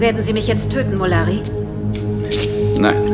[0.00, 1.42] Werden Sie mich jetzt töten, Molari?
[2.78, 3.04] Nein.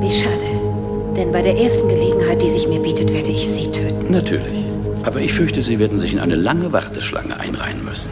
[0.00, 1.14] Wie schade.
[1.16, 4.10] Denn bei der ersten Gelegenheit, die sich mir bietet, werde ich Sie töten.
[4.10, 4.64] Natürlich.
[5.04, 8.10] Aber ich fürchte, Sie werden sich in eine lange Warteschlange einreihen müssen.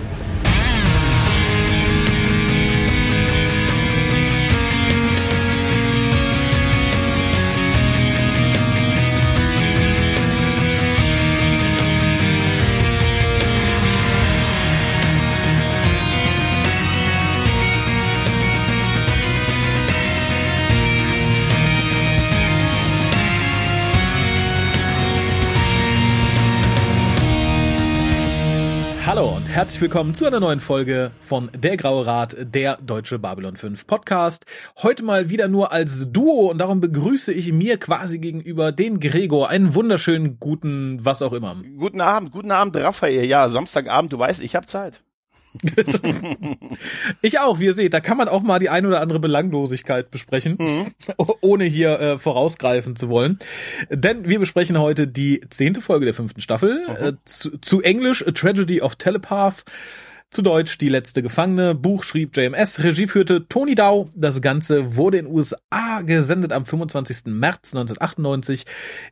[29.55, 34.47] Herzlich willkommen zu einer neuen Folge von Der Graue Rat, der deutsche Babylon 5 Podcast.
[34.83, 39.49] Heute mal wieder nur als Duo und darum begrüße ich mir quasi gegenüber den Gregor.
[39.51, 41.55] Einen wunderschönen guten, was auch immer.
[41.79, 43.27] Guten Abend, guten Abend, Raphael.
[43.27, 45.05] Ja, Samstagabend, du weißt, ich habe Zeit.
[47.23, 50.11] ich auch, wie ihr seht, da kann man auch mal die ein oder andere Belanglosigkeit
[50.11, 50.95] besprechen, mhm.
[51.41, 53.39] ohne hier äh, vorausgreifen zu wollen.
[53.91, 57.07] Denn wir besprechen heute die zehnte Folge der fünften Staffel, mhm.
[57.07, 59.65] äh, zu, zu Englisch A Tragedy of Telepath.
[60.35, 61.77] Zu Deutsch Die letzte Gefangene.
[61.77, 62.83] Buch schrieb JMS.
[62.83, 64.11] Regie führte Tony Dow.
[64.17, 67.27] Das Ganze wurde in den USA gesendet am 25.
[67.27, 68.65] März 1998.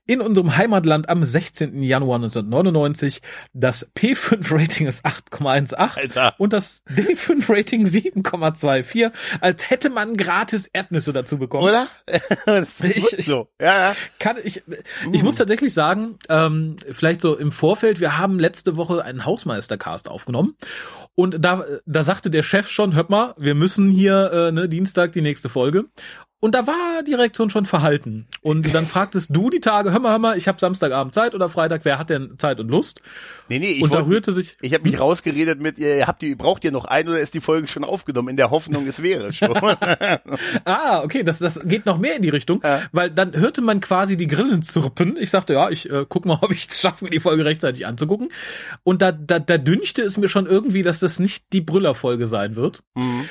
[0.05, 1.81] In unserem Heimatland am 16.
[1.81, 3.23] Januar 1999.
[3.53, 9.13] Das P5-Rating ist 8,18 und das D5-Rating 7,24.
[9.41, 11.69] Als hätte man gratis Erdnüsse dazu bekommen.
[11.69, 11.87] Oder?
[12.47, 13.47] das ist ich, so.
[13.61, 13.97] Ja, ja.
[14.19, 14.65] Kann, ich,
[15.13, 20.09] ich muss tatsächlich sagen, ähm, vielleicht so im Vorfeld, wir haben letzte Woche einen Hausmeistercast
[20.09, 20.57] aufgenommen
[21.15, 25.13] und da, da sagte der Chef schon, hört mal, wir müssen hier äh, ne, Dienstag
[25.13, 25.85] die nächste Folge.
[26.43, 28.27] Und da war die Reaktion schon verhalten.
[28.41, 31.49] Und dann fragtest du die Tage, hör mal, hör mal, ich habe Samstagabend Zeit oder
[31.49, 33.01] Freitag, wer hat denn Zeit und Lust?
[33.49, 34.57] Nee, nee, ich und da rührte sich.
[34.61, 37.41] Ich habe mich rausgeredet mit, ihr habt die, braucht ihr noch ein oder ist die
[37.41, 39.57] Folge schon aufgenommen, in der Hoffnung, es wäre schon.
[40.65, 42.83] ah, okay, das, das geht noch mehr in die Richtung, ja.
[42.91, 45.17] weil dann hörte man quasi die Grillen zirpen.
[45.21, 47.87] Ich sagte, ja, ich äh, guck mal, ob ich es schaffe, mir die Folge rechtzeitig
[47.87, 48.31] anzugucken.
[48.83, 52.57] Und da, da, da dünchte es mir schon irgendwie, dass das nicht die Brüllerfolge sein
[52.57, 52.83] wird.
[52.97, 53.29] Mhm.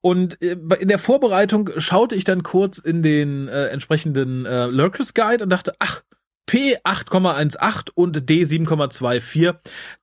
[0.00, 5.14] Und äh, in der Vorbereitung schaute ich dann kurz in den äh, entsprechenden äh, Lurkers
[5.14, 6.02] Guide und dachte, ach,
[6.46, 9.56] P 8,18 und D 7,24,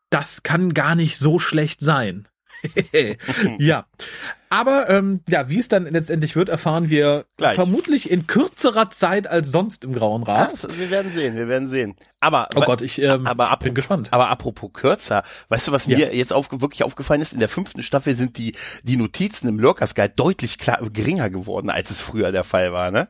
[0.10, 2.28] das kann gar nicht so schlecht sein.
[3.60, 3.86] ja.
[4.50, 7.56] Aber ähm, ja, wie es dann letztendlich wird, erfahren wir Gleich.
[7.56, 10.64] vermutlich in kürzerer Zeit als sonst im Grauen Rat.
[10.64, 11.96] Ja, wir werden sehen, wir werden sehen.
[12.20, 14.10] Aber oh Gott, ich, ähm, aber bin gespannt.
[14.12, 17.34] Aber apropos kürzer, weißt du, was mir jetzt auf, wirklich aufgefallen ist?
[17.34, 18.54] In der fünften Staffel sind die
[18.84, 22.92] die Notizen im Lurkers Guide deutlich klar, geringer geworden, als es früher der Fall war,
[22.92, 23.08] ne?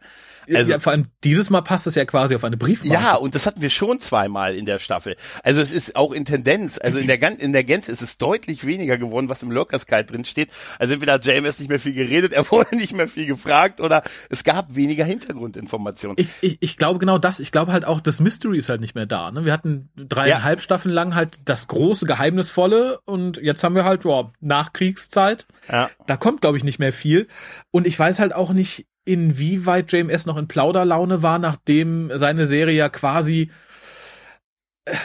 [0.54, 2.94] Also, ja, vor allem dieses Mal passt es ja quasi auf eine Briefmarke.
[2.94, 5.16] Ja, und das hatten wir schon zweimal in der Staffel.
[5.44, 8.66] Also es ist auch in Tendenz, also in der, in der Gänze ist es deutlich
[8.66, 10.50] weniger geworden, was im Lurkers Guide drin steht.
[10.80, 14.04] Also entweder hat JMS nicht mehr viel geredet, er wurde nicht mehr viel gefragt oder
[14.30, 16.18] es gab weniger Hintergrundinformationen.
[16.20, 17.40] Ich, ich, ich glaube genau das.
[17.40, 19.32] Ich glaube halt auch, das Mystery ist halt nicht mehr da.
[19.32, 19.46] Ne?
[19.46, 20.64] Wir hatten dreieinhalb ja.
[20.64, 25.46] Staffeln lang halt das große, geheimnisvolle und jetzt haben wir halt, boah, Nachkriegszeit.
[25.70, 25.90] Ja.
[26.06, 27.28] Da kommt, glaube ich, nicht mehr viel.
[27.72, 32.76] Und ich weiß halt auch nicht, inwieweit JMS noch in Plauderlaune war, nachdem seine Serie
[32.76, 33.52] ja quasi
[34.86, 34.96] äh,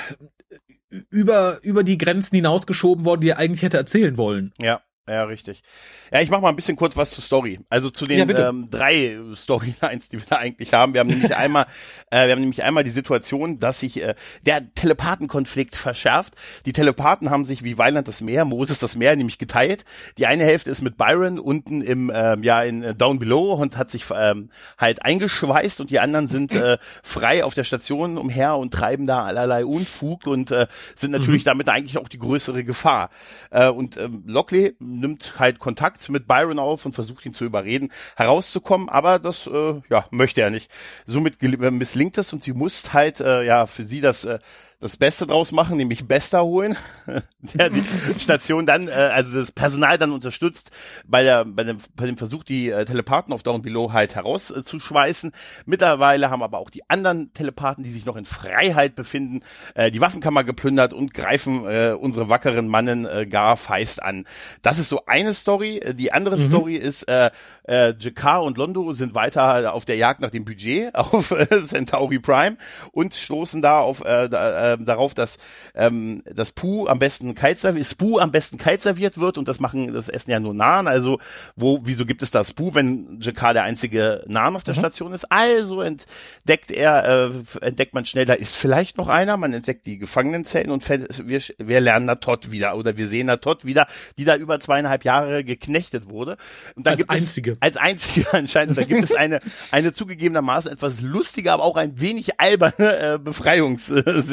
[1.11, 4.53] über, über die Grenzen hinausgeschoben worden, die er eigentlich hätte erzählen wollen.
[4.59, 4.83] Ja.
[5.09, 5.63] Ja, richtig.
[6.13, 7.61] Ja, ich mache mal ein bisschen kurz was zur Story.
[7.71, 10.93] Also zu den ja, ähm, drei Storylines, die wir da eigentlich haben.
[10.93, 11.65] Wir haben nämlich einmal,
[12.11, 14.15] äh, wir haben nämlich einmal die Situation, dass sich äh,
[14.45, 16.35] der Telepathenkonflikt verschärft.
[16.67, 19.87] Die Telepathen haben sich wie Weiland das Meer, Moses das Meer, nämlich geteilt.
[20.19, 23.79] Die eine Hälfte ist mit Byron unten im ähm, ja in äh, Down Below und
[23.79, 28.57] hat sich ähm, halt eingeschweißt und die anderen sind äh, frei auf der Station umher
[28.57, 31.47] und treiben da allerlei Unfug und äh, sind natürlich mhm.
[31.47, 33.09] damit eigentlich auch die größere Gefahr.
[33.51, 37.93] Äh, und ähm, Lockley nimmt halt Kontakt mit Byron auf und versucht ihn zu überreden,
[38.17, 40.71] herauszukommen, aber das äh, ja möchte er nicht.
[41.07, 44.39] Somit misslingt es und sie muss halt äh, ja für sie das äh,
[44.83, 46.77] das Beste draus machen, nämlich Bester holen,
[47.55, 47.85] der die
[48.19, 50.73] Station dann, äh, also das Personal dann unterstützt
[51.07, 55.31] bei der bei dem, bei dem Versuch, die äh, Telepathen auf Down Below halt herauszuschweißen.
[55.31, 59.43] Äh, Mittlerweile haben aber auch die anderen Telepathen, die sich noch in Freiheit befinden,
[59.75, 64.27] äh, die Waffenkammer geplündert und greifen äh, unsere wackeren Mannen äh, gar feist an.
[64.63, 65.81] Das ist so eine Story.
[65.95, 66.47] Die andere mhm.
[66.49, 67.31] Story ist, äh,
[67.69, 72.19] äh, Jakar und Londo sind weiter auf der Jagd nach dem Budget auf äh, Centauri
[72.19, 72.57] Prime
[72.91, 75.39] und stoßen da auf äh, da, äh, darauf, dass
[75.75, 79.61] ähm, das Pu am besten kalt serviert, Spu am besten kalt serviert wird und das
[79.61, 80.89] machen das Essen ja nur Nahen.
[80.89, 81.19] Also
[81.57, 84.81] wo, wieso gibt es das Spu, wenn Jakar der einzige Nahen auf der mhm.
[84.81, 85.31] Station ist?
[85.31, 87.31] Also entdeckt er,
[87.61, 89.37] äh, entdeckt man schnell, da ist vielleicht noch einer.
[89.37, 93.87] Man entdeckt die Gefangenenzellen und wir, wir lernen Natot wieder oder wir sehen Natot wieder,
[94.19, 96.37] die da über zweieinhalb Jahre geknechtet wurde.
[96.75, 97.53] Und dann als gibt einzige.
[97.53, 98.79] Es, als einzige anscheinend.
[98.79, 99.41] Da gibt es eine
[99.71, 104.33] eine zugegebenermaßen etwas lustige, aber auch ein wenig alberne äh, Befreiungssequenz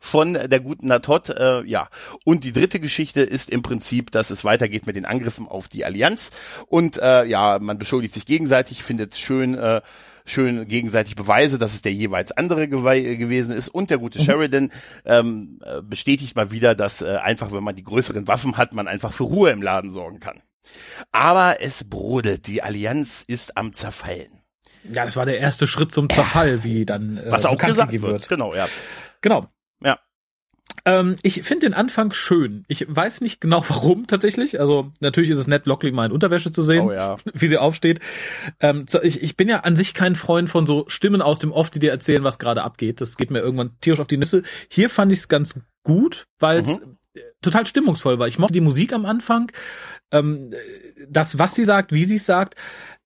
[0.00, 1.30] von der guten Natot.
[1.30, 1.88] Äh, ja,
[2.24, 5.84] und die dritte Geschichte ist im Prinzip, dass es weitergeht mit den Angriffen auf die
[5.84, 6.30] Allianz
[6.68, 9.54] und äh, ja, man beschuldigt sich gegenseitig, findet es schön.
[9.54, 9.80] Äh,
[10.26, 13.68] schön gegenseitig Beweise, dass es der jeweils andere gew gewesen ist.
[13.68, 14.24] Und der gute mhm.
[14.24, 14.72] Sheridan
[15.04, 18.88] ähm, äh, bestätigt mal wieder, dass äh, einfach, wenn man die größeren Waffen hat, man
[18.88, 20.42] einfach für Ruhe im Laden sorgen kann.
[21.12, 24.40] Aber es brodelt, die Allianz ist am Zerfallen.
[24.92, 28.02] Ja, das war der erste Schritt zum Zerfall, wie dann äh, was auch gesagt wird.
[28.02, 28.28] wird.
[28.28, 28.68] Genau, ja.
[29.24, 29.48] Genau.
[29.82, 29.98] Ja.
[30.84, 32.64] Ähm, ich finde den Anfang schön.
[32.68, 34.60] Ich weiß nicht genau warum tatsächlich.
[34.60, 37.16] Also natürlich ist es nett, Lockley mal in Unterwäsche zu sehen, oh, ja.
[37.32, 38.00] wie sie aufsteht.
[38.60, 41.70] Ähm, ich, ich bin ja an sich kein Freund von so Stimmen aus dem Off,
[41.70, 43.00] die dir erzählen, was gerade abgeht.
[43.00, 44.42] Das geht mir irgendwann tierisch auf die Nüsse.
[44.68, 46.98] Hier fand ich es ganz gut, weil es mhm.
[47.40, 48.28] total stimmungsvoll war.
[48.28, 49.50] Ich mochte die Musik am Anfang.
[50.12, 50.52] Ähm,
[51.08, 52.56] das, was sie sagt, wie sie es sagt,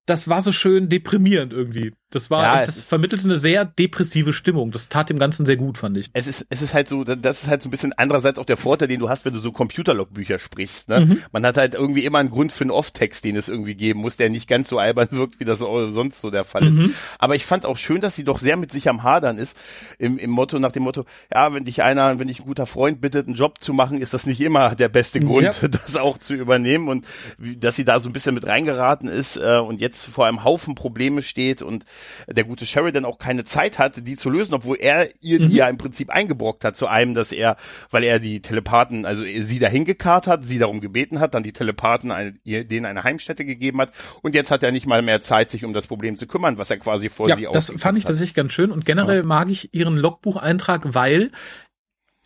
[0.04, 1.92] das war so schön deprimierend irgendwie.
[2.10, 4.70] Das war, ja, das vermittelte eine sehr depressive Stimmung.
[4.70, 6.08] Das tat dem Ganzen sehr gut, fand ich.
[6.14, 8.56] Es ist, es ist halt so, das ist halt so ein bisschen andererseits auch der
[8.56, 10.88] Vorteil, den du hast, wenn du so Computerlogbücher sprichst.
[10.88, 11.00] Ne?
[11.00, 11.22] Mhm.
[11.32, 14.16] Man hat halt irgendwie immer einen Grund für einen Off-Text, den es irgendwie geben muss,
[14.16, 16.78] der nicht ganz so albern wirkt, wie das sonst so der Fall ist.
[16.78, 16.94] Mhm.
[17.18, 19.54] Aber ich fand auch schön, dass sie doch sehr mit sich am Hadern ist,
[19.98, 23.02] im, im Motto, nach dem Motto, ja, wenn dich einer, wenn dich ein guter Freund
[23.02, 25.68] bittet, einen Job zu machen, ist das nicht immer der beste Grund, ja.
[25.68, 27.04] das auch zu übernehmen und
[27.36, 30.42] wie, dass sie da so ein bisschen mit reingeraten ist äh, und jetzt vor einem
[30.42, 31.84] Haufen Probleme steht und
[32.26, 35.48] der gute Sheridan auch keine Zeit hat, die zu lösen, obwohl er ihr mhm.
[35.48, 37.56] die ja im Prinzip eingebrockt hat zu einem, dass er,
[37.90, 41.52] weil er die Telepathen, also sie dahin gekarrt hat, sie darum gebeten hat, dann die
[41.52, 43.92] Telepathen eine, ihr, denen eine Heimstätte gegeben hat
[44.22, 46.70] und jetzt hat er nicht mal mehr Zeit, sich um das Problem zu kümmern, was
[46.70, 49.24] er quasi vor ja, sie das fand ich tatsächlich ganz schön und generell ja.
[49.24, 51.30] mag ich ihren Logbucheintrag, weil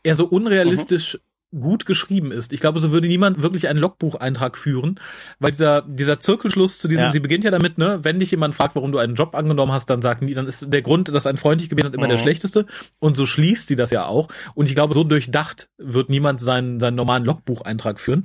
[0.02, 2.52] er so unrealistisch mhm gut geschrieben ist.
[2.52, 4.98] Ich glaube, so würde niemand wirklich einen Logbucheintrag führen,
[5.38, 7.12] weil dieser dieser Zirkelschluss zu diesem, ja.
[7.12, 9.90] sie beginnt ja damit, ne, wenn dich jemand fragt, warum du einen Job angenommen hast,
[9.90, 12.10] dann sagt nie, dann ist der Grund, dass ein Freund dich gebeten hat, immer mhm.
[12.10, 12.66] der schlechteste.
[12.98, 14.28] Und so schließt sie das ja auch.
[14.54, 18.22] Und ich glaube, so durchdacht wird niemand seinen seinen normalen Logbucheintrag führen.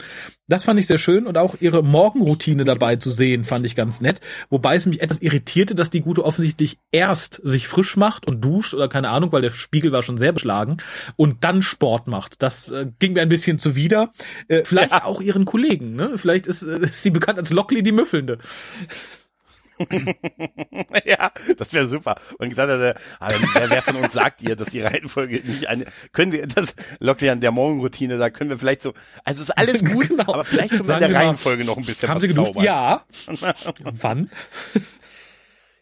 [0.50, 4.00] Das fand ich sehr schön und auch ihre Morgenroutine dabei zu sehen, fand ich ganz
[4.00, 4.22] nett.
[4.50, 8.74] Wobei es mich etwas irritierte, dass die Gute offensichtlich erst sich frisch macht und duscht
[8.74, 10.78] oder keine Ahnung, weil der Spiegel war schon sehr beschlagen
[11.18, 12.42] und dann Sport macht.
[12.42, 14.14] Das äh, ging mir ein bisschen zuwider.
[14.48, 15.04] Äh, vielleicht ja.
[15.04, 16.18] auch ihren Kollegen, ne?
[16.18, 18.40] Vielleicht ist, äh, ist sie bekannt als Lockley die Müffelnde.
[21.06, 22.16] ja, das wäre super.
[22.40, 25.86] Und gesagt hat, also, wer, wer von uns sagt ihr, dass die Reihenfolge nicht eine,
[26.14, 28.94] können Sie, das lockt ja an der Morgenroutine, da können wir vielleicht so,
[29.24, 30.34] also ist alles gut, genau.
[30.34, 32.34] aber vielleicht können wir in der Reihenfolge noch ein bisschen haben was Sie?
[32.34, 32.64] Zaubern.
[32.64, 33.06] Ja.
[33.84, 34.30] Wann?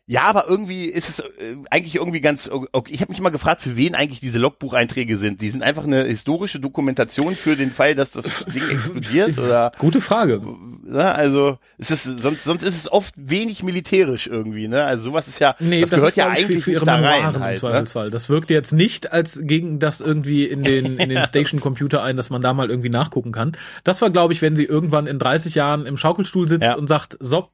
[0.07, 2.91] Ja, aber irgendwie ist es äh, eigentlich irgendwie ganz okay.
[2.93, 5.41] Ich habe mich immer gefragt, für wen eigentlich diese Logbucheinträge sind.
[5.41, 10.01] Die sind einfach eine historische Dokumentation für den Fall, dass das Ding explodiert oder Gute
[10.01, 10.43] Frage.
[10.87, 14.83] Ja, also es ist sonst sonst ist es oft wenig militärisch irgendwie, ne?
[14.83, 17.39] Also sowas ist ja nee, das, das gehört ist, ja eigentlich für, ihre da rein
[17.39, 18.11] halt, Ne?
[18.11, 22.15] Das wirkt jetzt nicht als gegen das irgendwie in den in den Station Computer ein,
[22.15, 23.53] dass man da mal irgendwie nachgucken kann.
[23.83, 26.75] Das war glaube ich, wenn sie irgendwann in 30 Jahren im Schaukelstuhl sitzt ja.
[26.75, 27.49] und sagt, so,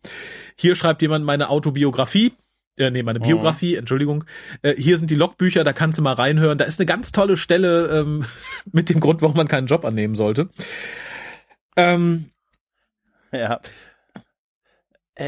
[0.55, 2.33] hier schreibt jemand meine Autobiografie
[2.77, 3.79] äh, nee, meine Biografie, oh.
[3.79, 4.23] Entschuldigung.
[4.61, 6.57] Äh, hier sind die Logbücher, da kannst du mal reinhören.
[6.57, 8.25] Da ist eine ganz tolle Stelle ähm,
[8.71, 10.49] mit dem Grund, warum man keinen Job annehmen sollte.
[11.75, 12.31] Ähm,
[13.31, 13.59] ja.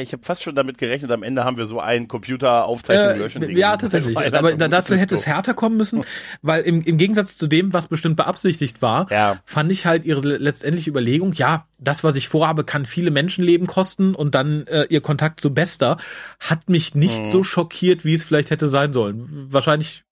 [0.01, 3.41] Ich habe fast schon damit gerechnet, am Ende haben wir so ein Computeraufzeichnung äh, löschen.
[3.41, 4.17] Ding ja, tatsächlich.
[4.17, 6.03] Aber dazu hätte es härter kommen müssen,
[6.41, 9.39] weil im, im Gegensatz zu dem, was bestimmt beabsichtigt war, ja.
[9.45, 14.15] fand ich halt ihre letztendliche Überlegung, ja, das, was ich vorhabe, kann viele Menschenleben kosten
[14.15, 15.97] und dann äh, ihr Kontakt zu Bester
[16.39, 17.27] hat mich nicht mhm.
[17.27, 19.47] so schockiert, wie es vielleicht hätte sein sollen.
[19.49, 20.03] Wahrscheinlich.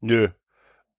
[0.00, 0.28] Nö,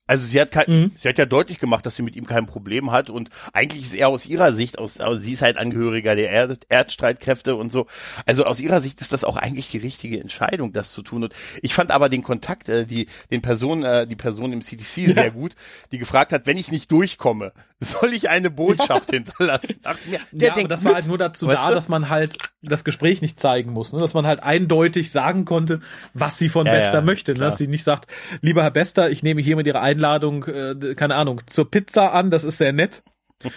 [0.08, 0.92] also sie hat kein, mhm.
[0.98, 3.94] sie hat ja deutlich gemacht, dass sie mit ihm kein Problem hat und eigentlich ist
[3.94, 7.88] er aus ihrer Sicht, aus, aus sie ist halt Angehöriger der Erd, Erdstreitkräfte und so.
[8.26, 11.26] Also aus ihrer Sicht ist das auch eigentlich die richtige Entscheidung, das zu tun.
[11.26, 15.08] Und ich fand aber den Kontakt, äh, die den Person, äh, die Person im CDC
[15.08, 15.14] ja.
[15.14, 15.56] sehr gut,
[15.92, 19.20] die gefragt hat, wenn ich nicht durchkomme, soll ich eine Botschaft ja.
[19.20, 19.76] hinterlassen?
[20.10, 21.74] Mir, der ja, aber das mit, war halt nur dazu da, du?
[21.74, 24.00] dass man halt das Gespräch nicht zeigen muss, ne?
[24.00, 25.82] dass man halt eindeutig sagen konnte,
[26.14, 27.40] was sie von ja, Bester möchte, ne?
[27.40, 28.08] dass sie nicht sagt,
[28.42, 32.30] lieber Herr Bester, ich nehme hier mit Ihrer Einladung, äh, keine Ahnung, zur Pizza an,
[32.30, 33.04] das ist sehr nett.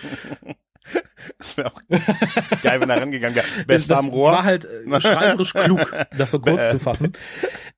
[1.38, 1.80] Das wäre auch
[2.62, 3.47] geil, wenn er rangegangen wäre.
[3.66, 4.32] Bester am Rohr.
[4.32, 7.12] war halt äh, schreiberisch klug, das so kurz zu fassen.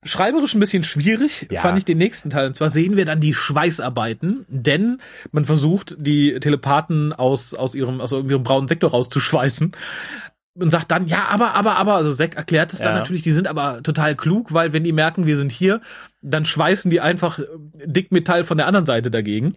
[0.03, 1.61] Schreiberisch ein bisschen schwierig, ja.
[1.61, 2.47] fand ich den nächsten Teil.
[2.47, 4.99] Und zwar sehen wir dann die Schweißarbeiten, denn
[5.31, 9.73] man versucht, die Telepathen aus, aus ihrem, aus ihrem braunen Sektor rauszuschweißen
[10.55, 12.99] und sagt dann, ja, aber, aber, aber, also Zack erklärt es dann ja.
[12.99, 15.81] natürlich, die sind aber total klug, weil wenn die merken, wir sind hier,
[16.21, 17.39] dann schweißen die einfach
[17.85, 19.55] Dickmetall von der anderen Seite dagegen.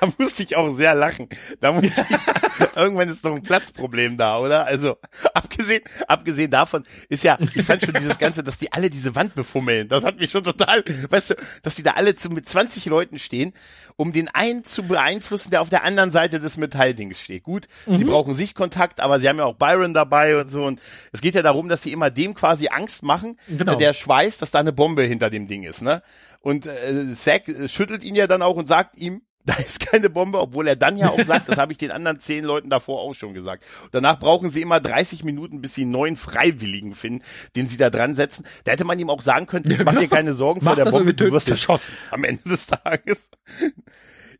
[0.00, 1.28] Da musste ich auch sehr lachen.
[1.60, 1.94] Da muss ich,
[2.76, 4.64] irgendwann ist doch ein Platzproblem da, oder?
[4.64, 4.96] Also,
[5.34, 9.34] abgesehen, abgesehen davon ist ja, ich fand schon dieses Ganze, dass die alle diese Wand
[9.34, 9.88] befummeln.
[9.88, 13.18] Das hat mich schon total, weißt du, dass die da alle zu, mit 20 Leuten
[13.18, 13.52] stehen,
[13.96, 17.42] um den einen zu beeinflussen, der auf der anderen Seite des Metalldings steht.
[17.42, 17.96] Gut, mhm.
[17.96, 20.62] sie brauchen Sichtkontakt, aber sie haben ja auch Byron dabei und so.
[20.62, 20.80] Und
[21.12, 23.76] es geht ja darum, dass sie immer dem quasi Angst machen, genau.
[23.76, 26.02] der Schweiß, dass da eine Bombe hinter dem Ding ist, ne?
[26.40, 30.38] Und äh, Zack schüttelt ihn ja dann auch und sagt ihm, da ist keine Bombe,
[30.38, 33.14] obwohl er dann ja auch sagt, das habe ich den anderen zehn Leuten davor auch
[33.14, 33.64] schon gesagt.
[33.90, 37.24] Danach brauchen sie immer 30 Minuten, bis sie einen neuen Freiwilligen finden,
[37.56, 38.44] den sie da dran setzen.
[38.64, 41.32] Da hätte man ihm auch sagen können, mach dir keine Sorgen vor der Bombe, du
[41.32, 43.30] wirst erschossen am Ende des Tages.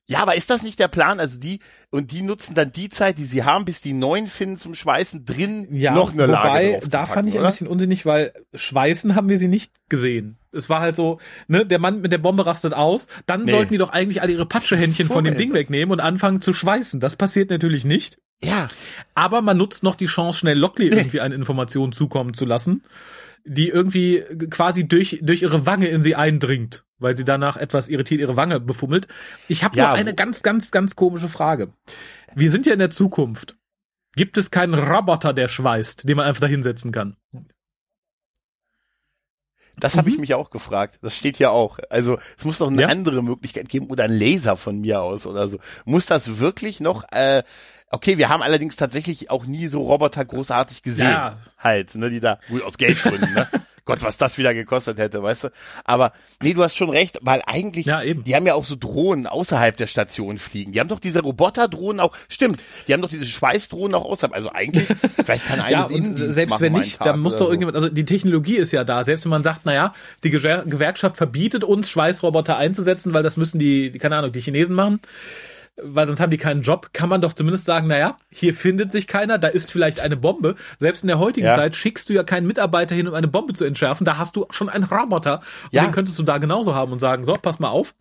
[0.06, 1.20] Ja, aber ist das nicht der Plan?
[1.20, 4.58] Also die, und die nutzen dann die Zeit, die sie haben, bis die neuen finden
[4.58, 7.44] zum Schweißen drin ja, noch eine wobei, Lage da fand ich oder?
[7.44, 10.39] ein bisschen unsinnig, weil Schweißen haben wir sie nicht gesehen.
[10.52, 13.52] Es war halt so, ne, der Mann mit der Bombe rastet aus, dann nee.
[13.52, 17.00] sollten die doch eigentlich alle ihre Patschehändchen von dem Ding wegnehmen und anfangen zu schweißen.
[17.00, 18.18] Das passiert natürlich nicht.
[18.42, 18.68] Ja.
[19.14, 22.82] Aber man nutzt noch die Chance, schnell Lockley irgendwie eine Information zukommen zu lassen,
[23.44, 28.20] die irgendwie quasi durch, durch ihre Wange in sie eindringt weil sie danach etwas irritiert
[28.20, 29.08] ihre Wange befummelt.
[29.48, 31.72] Ich habe ja, nur eine ganz, ganz, ganz komische Frage.
[32.34, 33.56] Wir sind ja in der Zukunft.
[34.14, 37.16] Gibt es keinen Roboter, der schweißt, den man einfach da hinsetzen kann?
[39.80, 40.14] Das habe mhm.
[40.14, 40.98] ich mich auch gefragt.
[41.02, 41.78] Das steht ja auch.
[41.88, 42.88] Also es muss doch eine ja.
[42.88, 45.58] andere Möglichkeit geben oder ein Laser von mir aus oder so.
[45.84, 47.04] Muss das wirklich noch?
[47.10, 47.42] Äh,
[47.90, 51.38] okay, wir haben allerdings tatsächlich auch nie so Roboter großartig gesehen, ja.
[51.58, 53.34] halt, ne, die da gut aus Geldgründen.
[53.34, 53.48] ne?
[53.90, 55.48] Gott, was das wieder gekostet hätte, weißt du?
[55.84, 58.24] Aber nee, du hast schon recht, weil eigentlich, ja, eben.
[58.24, 60.72] die haben ja auch so Drohnen außerhalb der Station fliegen.
[60.72, 64.34] Die haben doch diese Roboterdrohnen auch, stimmt, die haben doch diese Schweißdrohnen auch außerhalb.
[64.34, 64.86] Also eigentlich,
[65.24, 67.52] vielleicht kann einer ja, selbst wenn nicht, dann muss doch so.
[67.52, 69.04] irgendjemand, also die Technologie ist ja da.
[69.04, 69.94] Selbst wenn man sagt, naja,
[70.24, 75.00] die Gewerkschaft verbietet uns, Schweißroboter einzusetzen, weil das müssen die keine Ahnung, die Chinesen machen
[75.76, 79.06] weil sonst haben die keinen Job, kann man doch zumindest sagen, naja, hier findet sich
[79.06, 80.56] keiner, da ist vielleicht eine Bombe.
[80.78, 81.54] Selbst in der heutigen ja.
[81.54, 84.04] Zeit schickst du ja keinen Mitarbeiter hin, um eine Bombe zu entschärfen.
[84.04, 85.40] Da hast du schon einen Roboter.
[85.64, 85.84] Und ja.
[85.84, 87.94] den könntest du da genauso haben und sagen, so, pass mal auf.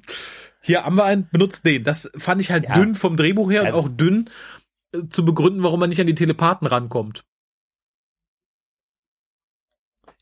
[0.62, 1.84] Hier haben wir einen, benutzt den.
[1.84, 2.74] Das fand ich halt ja.
[2.74, 3.80] dünn vom Drehbuch her also.
[3.80, 4.30] und auch dünn
[4.94, 7.24] äh, zu begründen, warum man nicht an die Telepathen rankommt.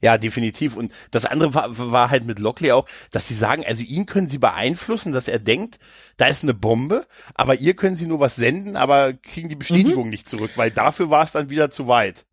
[0.01, 0.75] Ja, definitiv.
[0.75, 4.27] Und das andere war, war halt mit Lockley auch, dass sie sagen, also ihn können
[4.27, 5.79] sie beeinflussen, dass er denkt,
[6.17, 10.05] da ist eine Bombe, aber ihr können sie nur was senden, aber kriegen die Bestätigung
[10.05, 10.09] mhm.
[10.11, 12.25] nicht zurück, weil dafür war es dann wieder zu weit.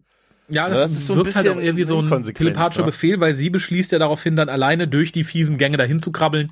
[0.48, 2.90] Ja, das, das ist so wirkt halt auch irgendwie so ein telepathischer ne?
[2.90, 6.50] Befehl, weil sie beschließt ja daraufhin dann alleine durch die fiesen Gänge dahin zu krabbeln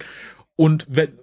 [0.56, 1.18] und wenn,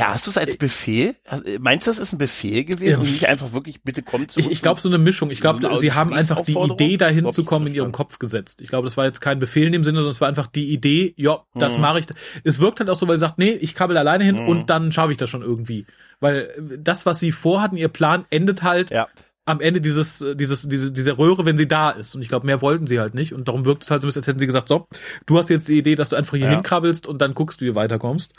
[0.00, 1.14] ja, hast du es als Befehl?
[1.60, 2.98] Meinst du, das ist ein Befehl gewesen ja.
[2.98, 4.46] und nicht einfach wirklich, bitte komm zu uns?
[4.46, 5.30] Ich, ich glaube, so eine Mischung.
[5.30, 8.62] Ich glaube, so sie haben einfach die Idee, dahin zu kommen, in ihrem Kopf gesetzt.
[8.62, 10.72] Ich glaube, das war jetzt kein Befehl in dem Sinne, sondern es war einfach die
[10.72, 11.82] Idee, ja, das mhm.
[11.82, 12.06] mache ich.
[12.44, 14.48] Es wirkt halt auch so, weil sie sagt, nee, ich krabbel alleine hin mhm.
[14.48, 15.84] und dann schaffe ich das schon irgendwie.
[16.18, 19.06] Weil das, was sie vorhatten, ihr Plan, endet halt ja.
[19.44, 22.14] am Ende dieses, dieses, diese, diese Röhre, wenn sie da ist.
[22.14, 23.34] Und ich glaube, mehr wollten sie halt nicht.
[23.34, 24.86] Und darum wirkt es halt so, als hätten sie gesagt, so,
[25.26, 26.52] du hast jetzt die Idee, dass du einfach hier ja.
[26.52, 28.32] hinkrabbelst und dann guckst, wie du weiterkommst.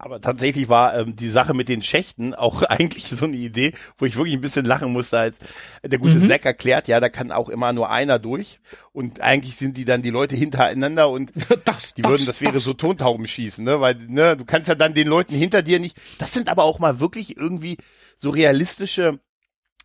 [0.00, 4.06] Aber tatsächlich war ähm, die Sache mit den Schächten auch eigentlich so eine Idee, wo
[4.06, 5.38] ich wirklich ein bisschen lachen musste, als
[5.84, 6.28] der gute mhm.
[6.28, 8.60] Zack erklärt, ja, da kann auch immer nur einer durch
[8.92, 11.32] und eigentlich sind die dann die Leute hintereinander und
[11.64, 14.68] das, die das, würden, das, das wäre so Tontauben schießen, ne, weil ne, du kannst
[14.68, 15.96] ja dann den Leuten hinter dir nicht.
[16.18, 17.76] Das sind aber auch mal wirklich irgendwie
[18.16, 19.18] so realistische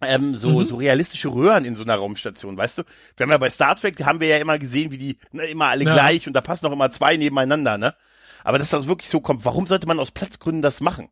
[0.02, 0.66] ähm, so, mhm.
[0.66, 2.84] so realistische Röhren in so einer Raumstation, weißt du?
[3.16, 5.68] Wir haben ja bei Star Trek, haben wir ja immer gesehen, wie die ne, immer
[5.68, 5.94] alle ja.
[5.94, 7.96] gleich und da passen auch immer zwei nebeneinander, ne?
[8.44, 11.10] Aber dass das wirklich so kommt, warum sollte man aus Platzgründen das machen?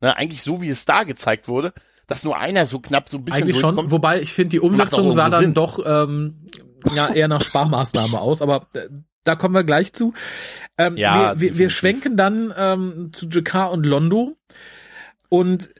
[0.00, 1.72] Na, eigentlich so, wie es da gezeigt wurde,
[2.06, 3.80] dass nur einer so knapp so ein bisschen Eigentlich durchkommt.
[3.80, 5.54] schon, wobei ich finde, die Umsetzung sah dann Sinn.
[5.54, 6.48] doch ähm,
[6.94, 8.88] ja eher nach Sparmaßnahme aus, aber äh,
[9.24, 10.12] da kommen wir gleich zu.
[10.76, 14.36] Ähm, ja, wir, wir, wir schwenken dann ähm, zu Jakar und Londo.
[15.28, 15.70] Und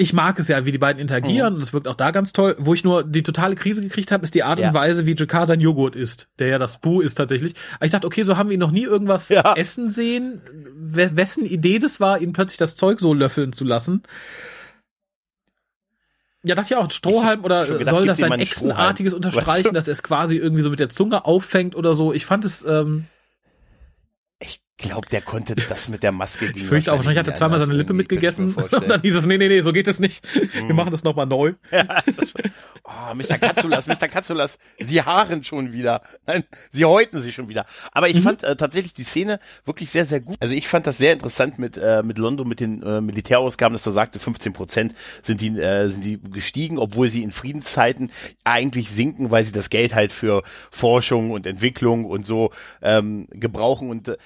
[0.00, 1.56] ich mag es ja, wie die beiden interagieren mhm.
[1.58, 2.56] und es wirkt auch da ganz toll.
[2.58, 4.68] Wo ich nur die totale Krise gekriegt habe, ist die Art ja.
[4.68, 7.54] und Weise, wie Jakar sein Joghurt isst, der ja das Bu ist tatsächlich.
[7.76, 9.54] Aber ich dachte, okay, so haben wir ihn noch nie irgendwas ja.
[9.56, 10.40] essen sehen.
[10.74, 14.02] wessen Idee das war, ihn plötzlich das Zeug so löffeln zu lassen.
[16.44, 19.72] Ja, dachte ich auch, Strohhalm oder gedacht, soll das sein Echsenartiges unterstreichen, weißt du?
[19.72, 22.14] dass er es quasi irgendwie so mit der Zunge auffängt oder so.
[22.14, 23.04] Ich fand es, ähm,
[24.80, 26.52] glaube, der konnte das mit der Maske.
[26.54, 29.38] Ich fürchte auch, wahrscheinlich hat er zweimal seine Lippe mitgegessen und dann hieß es, nee,
[29.38, 30.26] nee, nee, so geht es nicht.
[30.34, 30.76] Wir mhm.
[30.76, 31.54] machen das nochmal neu.
[31.70, 32.50] Ja, also schon,
[32.84, 33.38] oh, Mr.
[33.38, 34.08] Katzulas, Mr.
[34.08, 36.02] Katzulas, Sie haaren schon wieder.
[36.26, 37.64] Nein, Sie häuten sich schon wieder.
[37.92, 38.22] Aber ich mhm.
[38.22, 40.36] fand äh, tatsächlich die Szene wirklich sehr, sehr gut.
[40.40, 43.86] Also ich fand das sehr interessant mit, äh, mit Londo, mit den äh, Militärausgaben, dass
[43.86, 48.10] er sagte, 15 Prozent sind die, äh, sind die gestiegen, obwohl sie in Friedenszeiten
[48.44, 52.50] eigentlich sinken, weil sie das Geld halt für Forschung und Entwicklung und so
[52.82, 53.90] ähm, gebrauchen.
[53.90, 54.16] Und äh,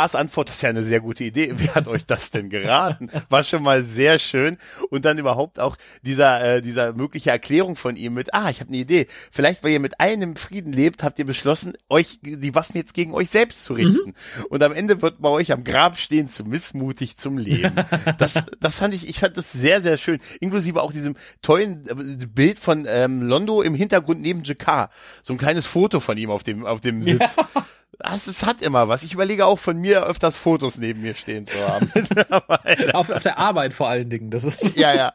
[0.00, 1.52] Jakars Antwort, das ist ja eine sehr gute Idee.
[1.56, 3.10] Wer hat euch das denn geraten?
[3.28, 4.56] War schon mal sehr schön.
[4.88, 8.68] Und dann überhaupt auch dieser, äh, dieser mögliche Erklärung von ihm mit, ah, ich habe
[8.68, 9.06] eine Idee.
[9.30, 13.12] Vielleicht, weil ihr mit einem Frieden lebt, habt ihr beschlossen, euch die Waffen jetzt gegen
[13.12, 14.10] euch selbst zu richten.
[14.10, 14.44] Mhm.
[14.48, 17.74] Und am Ende wird bei euch am Grab stehen, zu missmutig zum Leben.
[18.18, 20.18] Das, das fand ich, ich fand das sehr, sehr schön.
[20.40, 24.90] Inklusive auch diesem tollen äh, Bild von ähm, Londo im Hintergrund neben Jakar.
[25.22, 27.36] So ein kleines Foto von ihm auf dem, auf dem Sitz.
[27.36, 27.64] Ja
[27.98, 29.02] das, es hat immer was.
[29.02, 31.90] Ich überlege auch von mir öfters Fotos neben mir stehen zu haben.
[32.94, 34.30] auf, auf der Arbeit vor allen Dingen.
[34.30, 35.12] Das ist ja, ja.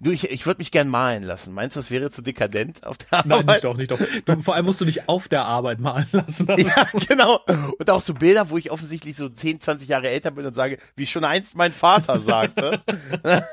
[0.00, 1.52] Du, ich, ich würde mich gern malen lassen.
[1.52, 3.26] Meinst du, das wäre zu dekadent auf der Arbeit?
[3.26, 3.98] Nein, nicht doch, nicht doch.
[4.24, 6.46] Du, vor allem musst du dich auf der Arbeit malen lassen.
[6.56, 7.40] ja, genau.
[7.78, 10.78] Und auch so Bilder, wo ich offensichtlich so 10, 20 Jahre älter bin und sage,
[10.96, 12.82] wie schon einst mein Vater sagte.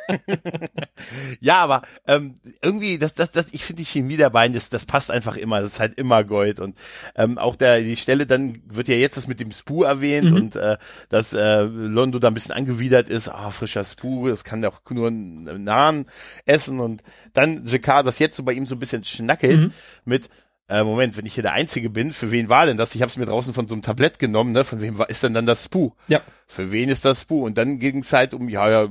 [1.39, 4.85] ja, aber ähm, irgendwie, das, das, das, ich finde die Chemie der beiden, das, das
[4.85, 5.61] passt einfach immer.
[5.61, 6.59] Das ist halt immer Gold.
[6.59, 6.77] Und
[7.15, 10.36] ähm, auch der, die Stelle dann wird ja jetzt das mit dem Spoo erwähnt mhm.
[10.36, 10.77] und äh,
[11.10, 15.08] dass äh, Londo da ein bisschen angewidert ist, ah, frischer Spoo, das kann auch nur
[15.08, 16.05] einen Nahen
[16.46, 17.03] essen und
[17.34, 19.74] dann Jakar das jetzt so bei ihm so ein bisschen schnackelt mhm.
[20.05, 20.29] mit
[20.70, 22.96] äh, Moment, wenn ich hier der Einzige bin, für wen war denn das?
[22.96, 24.63] Ich habe es mir draußen von so einem Tablett genommen, ne?
[24.63, 25.93] Von wem war, ist denn dann das Spoo?
[26.08, 27.43] Ja für wen ist das Spur?
[27.43, 28.89] Und dann ging es halt um, ja, ja,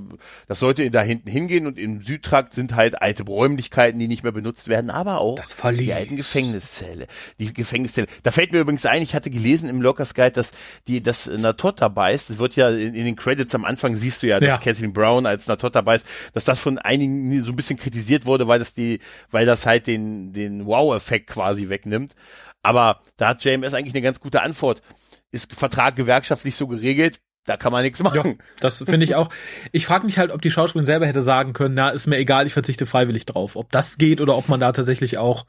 [0.49, 4.33] das sollte da hinten hingehen und im Südtrakt sind halt alte Räumlichkeiten, die nicht mehr
[4.33, 5.37] benutzt werden, aber auch
[5.85, 7.07] die alten Gefängniszelle.
[7.39, 8.07] Die Gefängniszelle.
[8.23, 10.53] Da fällt mir übrigens ein, ich hatte gelesen im Lockers Guide, dass
[10.89, 12.31] die, das Natot dabei ist.
[12.31, 14.57] Das wird ja in, in, den Credits am Anfang siehst du ja, dass ja.
[14.57, 18.49] Catherine Brown als Natot dabei ist, dass das von einigen so ein bisschen kritisiert wurde,
[18.49, 19.01] weil das die,
[19.31, 22.15] weil das halt den, den Wow-Effekt quasi wegnimmt.
[22.63, 24.81] Aber da hat JMS eigentlich eine ganz gute Antwort.
[25.31, 27.21] Ist Vertrag gewerkschaftlich so geregelt?
[27.47, 28.17] Da kann man nichts machen.
[28.39, 29.29] Ja, das finde ich auch.
[29.73, 32.47] Ich frage mich halt, ob die Schauspielerin selber hätte sagen können, na, ist mir egal,
[32.47, 33.57] ich verzichte freiwillig drauf.
[33.57, 35.47] Ob das geht oder ob man da tatsächlich auch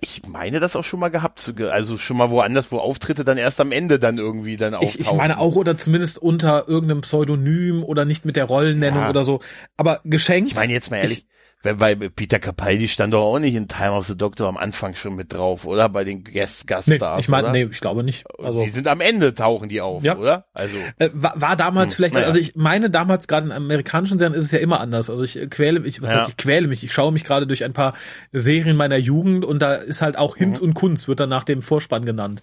[0.00, 3.60] ich meine das auch schon mal gehabt, also schon mal woanders, wo Auftritte dann erst
[3.60, 5.00] am Ende dann irgendwie dann auftauchen.
[5.00, 9.10] Ich, ich meine auch oder zumindest unter irgendeinem Pseudonym oder nicht mit der Rollennennung ja.
[9.10, 9.40] oder so.
[9.76, 10.50] Aber geschenkt.
[10.50, 11.26] Ich meine jetzt mal ehrlich, ich,
[11.62, 15.14] bei Peter Capaldi stand doch auch nicht in Time of the Doctor am Anfang schon
[15.14, 15.90] mit drauf, oder?
[15.90, 17.16] Bei den Guest Gaststars.
[17.16, 18.24] Nee, ich meine, nee, ich glaube nicht.
[18.38, 20.16] Also die sind am Ende tauchen die auf, ja.
[20.16, 20.46] oder?
[20.54, 22.26] Also äh, war, war damals hm, vielleicht, naja.
[22.26, 25.10] also ich meine damals gerade in amerikanischen Serien ist es ja immer anders.
[25.10, 26.20] Also ich quäle mich, was ja.
[26.20, 26.82] heißt ich quäle mich?
[26.82, 27.94] Ich schaue mich gerade durch ein paar
[28.32, 30.68] Serien meiner Jugend und da ist halt auch Hinz mhm.
[30.68, 32.42] und Kunz wird dann nach dem Vorspann genannt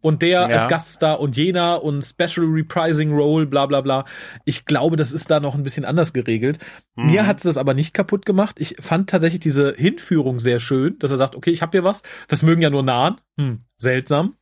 [0.00, 0.58] und der ja.
[0.58, 4.04] als Gaststar und jener und Special Reprising Role, bla bla bla.
[4.44, 6.58] Ich glaube, das ist da noch ein bisschen anders geregelt.
[6.96, 7.06] Mhm.
[7.06, 8.56] Mir hat's das aber nicht kaputt gemacht.
[8.58, 12.02] Ich fand tatsächlich diese Hinführung sehr schön, dass er sagt, okay, ich habe hier was,
[12.28, 13.16] das mögen ja nur Nahen.
[13.36, 14.34] Hm, seltsam.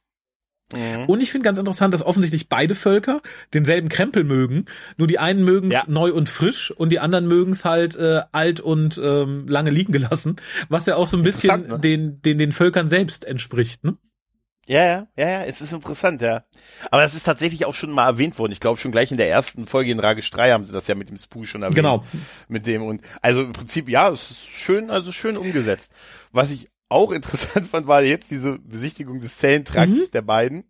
[0.75, 1.05] Mhm.
[1.07, 3.23] Und ich finde ganz interessant, dass offensichtlich beide Völker
[3.55, 4.65] denselben Krempel mögen.
[4.97, 5.85] Nur die einen mögen es ja.
[5.87, 9.93] neu und frisch und die anderen mögen es halt äh, alt und ähm, lange liegen
[9.93, 10.37] gelassen,
[10.69, 11.79] was ja auch so ein bisschen ne?
[11.79, 13.85] den, den, den Völkern selbst entspricht.
[13.85, 13.97] Ne?
[14.67, 16.45] Ja, ja, ja, ja, es ist interessant, ja.
[16.91, 18.51] Aber es ist tatsächlich auch schon mal erwähnt worden.
[18.51, 20.97] Ich glaube, schon gleich in der ersten Folge in Rage 3 haben sie das ja
[20.97, 21.77] mit dem Spoo schon erwähnt.
[21.77, 22.05] Genau.
[22.49, 25.93] Mit dem und, also im Prinzip, ja, es ist schön, also schön umgesetzt.
[26.33, 30.11] Was ich auch interessant fand, war jetzt diese Besichtigung des Zellentrakts mhm.
[30.13, 30.65] der beiden.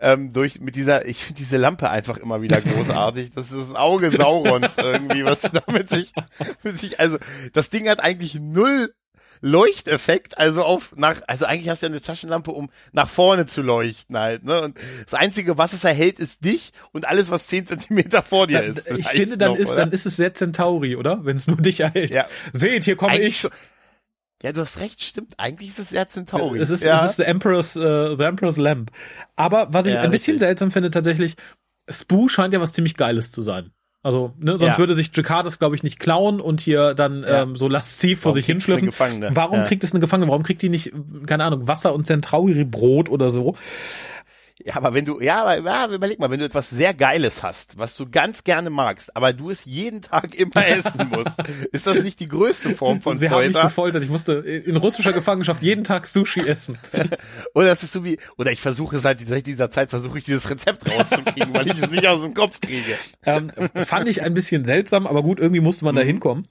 [0.00, 3.30] Ähm, durch, mit dieser, ich finde diese Lampe einfach immer wieder großartig.
[3.30, 6.12] Das ist das Auge Saurons irgendwie, was damit sich,
[6.64, 7.18] sich, also,
[7.52, 8.90] das Ding hat eigentlich null
[9.44, 13.60] Leuchteffekt, also auf nach, also eigentlich hast du ja eine Taschenlampe, um nach vorne zu
[13.60, 14.62] leuchten halt, ne?
[14.62, 18.62] Und das Einzige, was es erhält, ist dich und alles, was zehn Zentimeter vor dir
[18.62, 18.88] ist.
[18.88, 19.76] Ich finde, dann noch, ist, oder?
[19.76, 21.26] dann ist es sehr Centauri, oder?
[21.26, 22.14] Wenn es nur dich erhält.
[22.14, 22.26] Ja.
[22.54, 23.46] Seht, hier komme ich.
[24.42, 25.34] Ja, du hast recht, stimmt.
[25.36, 26.58] Eigentlich ist es sehr Centauri.
[26.58, 27.04] Es ist, ja.
[27.04, 28.92] es ist the Emperor's, uh, the Emperor's Lamp.
[29.36, 30.46] Aber was ich ja, ein bisschen richtig.
[30.46, 31.34] seltsam finde, tatsächlich,
[31.90, 33.72] Spoo scheint ja was ziemlich Geiles zu sein.
[34.04, 34.78] Also, ne, sonst ja.
[34.78, 37.42] würde sich Jakartas, glaube ich, nicht klauen und hier dann ja.
[37.42, 38.90] ähm, so lasziv vor Warum sich hinschlüpfen.
[39.30, 39.64] Warum ja.
[39.64, 40.30] kriegt es eine Gefangene?
[40.30, 40.92] Warum kriegt die nicht,
[41.26, 43.56] keine Ahnung, Wasser und Centauri-Brot oder so?
[44.62, 47.76] Ja, aber wenn du, ja, aber ja, überleg mal, wenn du etwas sehr Geiles hast,
[47.76, 51.36] was du ganz gerne magst, aber du es jeden Tag immer essen musst,
[51.72, 53.50] ist das nicht die größte Form von Sie Folter?
[53.50, 54.02] Sie haben mich gefoltert.
[54.04, 56.78] Ich musste in russischer Gefangenschaft jeden Tag Sushi essen.
[57.54, 60.88] oder es ist so wie, oder ich versuche seit dieser Zeit versuche ich dieses Rezept
[60.88, 62.96] rauszukriegen, weil ich es nicht aus dem Kopf kriege.
[63.26, 63.50] Ähm,
[63.86, 65.98] fand ich ein bisschen seltsam, aber gut, irgendwie musste man mhm.
[65.98, 66.46] da hinkommen.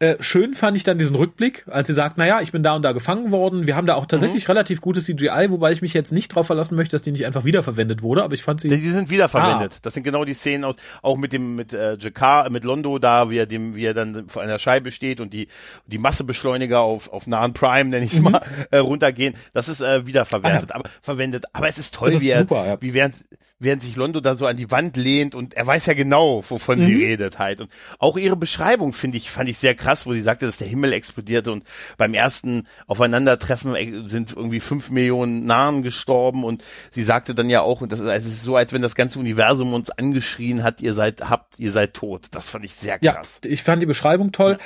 [0.00, 2.82] Äh, schön fand ich dann diesen Rückblick, als sie sagt, naja, ich bin da und
[2.82, 3.68] da gefangen worden.
[3.68, 4.50] Wir haben da auch tatsächlich mhm.
[4.50, 7.44] relativ gutes CGI, wobei ich mich jetzt nicht drauf verlassen möchte, dass die nicht einfach
[7.44, 8.68] wiederverwendet wurde, aber ich fand sie.
[8.68, 9.74] Die sind wiederverwendet.
[9.76, 9.78] Ah.
[9.82, 13.30] Das sind genau die Szenen aus, auch mit dem, mit äh, Jakar, mit Londo da,
[13.30, 15.46] wie er dem, wie er dann vor einer Scheibe steht und die,
[15.86, 18.32] die Massebeschleuniger auf, auf nahen Prime, nenne ich es mhm.
[18.32, 19.34] mal, äh, runtergehen.
[19.52, 20.80] Das ist äh, wiederverwendet, ah, ja.
[20.80, 21.44] aber verwendet.
[21.52, 22.82] Aber es ist toll, ist wie er, super, ja.
[22.82, 23.14] wie während,
[23.58, 26.80] während sich Londo da so an die Wand lehnt und er weiß ja genau, wovon
[26.80, 26.84] mhm.
[26.84, 27.60] sie redet halt.
[27.60, 30.66] Und auch ihre Beschreibung finde ich, fand ich sehr krass, wo sie sagte, dass der
[30.66, 31.64] Himmel explodierte und
[31.96, 37.62] beim ersten Aufeinandertreffen äh, sind irgendwie fünf Millionen Nahen gestorben und sie sagte dann ja
[37.62, 40.62] auch, und das ist, also es ist so, als wenn das ganze Universum uns angeschrien
[40.62, 42.26] hat, ihr seid, habt, ihr seid tot.
[42.32, 43.40] Das fand ich sehr krass.
[43.44, 44.58] Ja, ich fand die Beschreibung toll.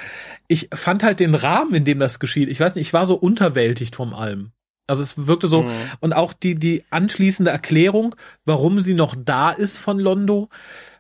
[0.49, 2.49] Ich fand halt den Rahmen, in dem das geschieht.
[2.49, 4.53] Ich weiß nicht, ich war so unterwältigt vom allem.
[4.89, 5.71] Also es wirkte so, mhm.
[6.01, 10.49] und auch die, die anschließende Erklärung, warum sie noch da ist von Londo,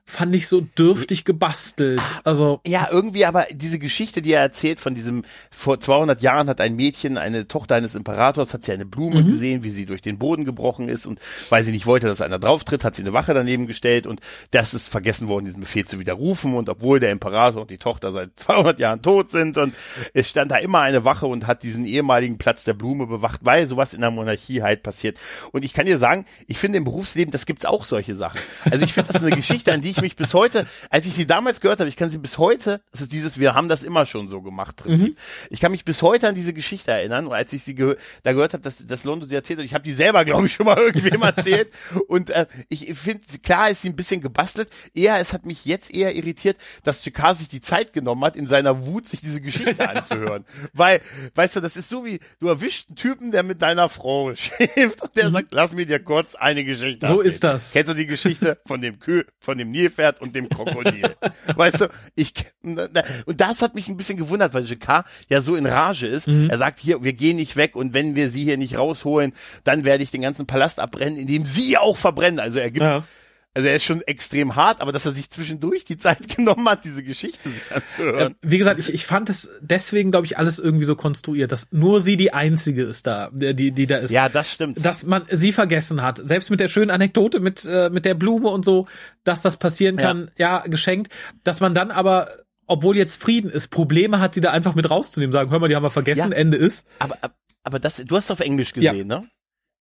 [0.08, 2.00] fand ich so dürftig gebastelt.
[2.24, 6.62] Also ja, irgendwie aber diese Geschichte, die er erzählt von diesem vor 200 Jahren hat
[6.62, 9.28] ein Mädchen, eine Tochter eines Imperators, hat sie eine Blume mhm.
[9.28, 12.38] gesehen, wie sie durch den Boden gebrochen ist und weil sie nicht wollte, dass einer
[12.38, 16.00] drauftritt, hat sie eine Wache daneben gestellt und das ist vergessen worden, diesen Befehl zu
[16.00, 19.74] widerrufen und obwohl der Imperator und die Tochter seit 200 Jahren tot sind und
[20.14, 23.66] es stand da immer eine Wache und hat diesen ehemaligen Platz der Blume bewacht, weil
[23.66, 25.18] sowas in der Monarchie halt passiert.
[25.52, 28.40] Und ich kann dir sagen, ich finde im Berufsleben, das gibt's auch solche Sachen.
[28.70, 31.14] Also ich finde das eine Geschichte, an die ich ich mich bis heute, als ich
[31.14, 33.82] sie damals gehört habe, ich kann sie bis heute, das ist dieses, wir haben das
[33.82, 35.14] immer schon so gemacht, Prinzip.
[35.14, 35.48] Mhm.
[35.50, 38.32] Ich kann mich bis heute an diese Geschichte erinnern, und als ich sie ge da
[38.32, 40.66] gehört habe, dass, dass Londo sie erzählt hat, ich habe die selber, glaube ich, schon
[40.66, 41.68] mal irgendwem erzählt.
[42.08, 44.68] und äh, ich finde, klar ist sie ein bisschen gebastelt.
[44.94, 48.46] Eher, es hat mich jetzt eher irritiert, dass Chikar sich die Zeit genommen hat, in
[48.46, 50.44] seiner Wut sich diese Geschichte anzuhören.
[50.72, 51.00] Weil,
[51.34, 55.02] weißt du, das ist so wie, du erwischt einen Typen, der mit deiner Frau schläft
[55.02, 55.32] und der mhm.
[55.34, 57.32] sagt, lass mir dir kurz eine Geschichte So erzählen.
[57.32, 57.72] ist das.
[57.72, 61.16] Kennst du die Geschichte von dem Kühl, von dem Nil Nilpferd und dem Krokodil.
[61.56, 65.66] weißt du, ich, und das hat mich ein bisschen gewundert, weil Jacquard ja so in
[65.66, 66.28] Rage ist.
[66.28, 66.50] Mhm.
[66.50, 69.32] Er sagt hier, wir gehen nicht weg und wenn wir sie hier nicht rausholen,
[69.64, 72.40] dann werde ich den ganzen Palast abbrennen, indem sie auch verbrennen.
[72.40, 73.04] Also er gibt, ja.
[73.54, 76.84] Also er ist schon extrem hart, aber dass er sich zwischendurch die Zeit genommen hat,
[76.84, 78.36] diese Geschichte sich anzuhören.
[78.42, 81.66] Ja, wie gesagt, ich, ich fand es deswegen, glaube ich, alles irgendwie so konstruiert, dass
[81.72, 84.10] nur sie die einzige ist da, die, die da ist.
[84.10, 84.84] Ja, das stimmt.
[84.84, 86.20] Dass man sie vergessen hat.
[86.24, 88.86] Selbst mit der schönen Anekdote mit, äh, mit der Blume und so,
[89.24, 91.12] dass das passieren kann, ja, ja geschenkt.
[91.42, 92.30] Dass man dann aber
[92.68, 95.74] obwohl jetzt Frieden ist, Probleme hat sie da einfach mit rauszunehmen, sagen, hör mal, die
[95.74, 96.86] haben wir vergessen, ja, Ende ist.
[96.98, 97.16] Aber,
[97.62, 99.20] aber das, du hast auf Englisch gesehen, ja.
[99.20, 99.28] ne?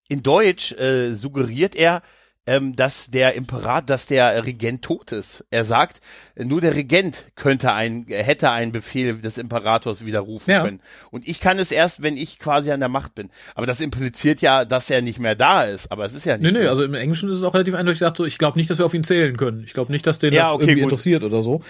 [0.08, 2.02] In Deutsch äh, suggeriert er,
[2.48, 5.46] ähm, dass der Imperat, dass der Regent tot ist.
[5.52, 6.00] Er sagt,
[6.36, 10.64] nur der Regent könnte ein, hätte einen Befehl des Imperators widerrufen ja.
[10.64, 10.80] können.
[11.12, 13.30] Und ich kann es erst, wenn ich quasi an der Macht bin.
[13.54, 15.92] Aber das impliziert ja, dass er nicht mehr da ist.
[15.92, 16.44] Aber es ist ja nicht.
[16.44, 16.60] Nee, so.
[16.60, 18.78] nee, also im Englischen ist es auch relativ eindeutig gesagt so, ich glaube nicht, dass
[18.78, 19.64] wir auf ihn zählen können.
[19.66, 20.92] Ich glaube nicht, dass den ja, das okay, irgendwie gut.
[20.92, 21.62] interessiert oder so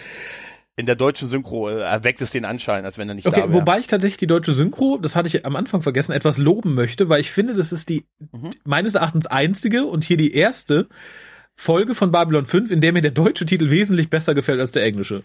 [0.77, 3.47] in der deutschen Synchro äh, erweckt es den Anschein, als wenn er nicht okay, da
[3.47, 3.53] wäre.
[3.53, 7.09] Wobei ich tatsächlich die deutsche Synchro, das hatte ich am Anfang vergessen, etwas loben möchte,
[7.09, 8.51] weil ich finde, das ist die mhm.
[8.63, 10.87] meines Erachtens einzige und hier die erste
[11.55, 14.83] Folge von Babylon 5, in der mir der deutsche Titel wesentlich besser gefällt als der
[14.83, 15.23] englische.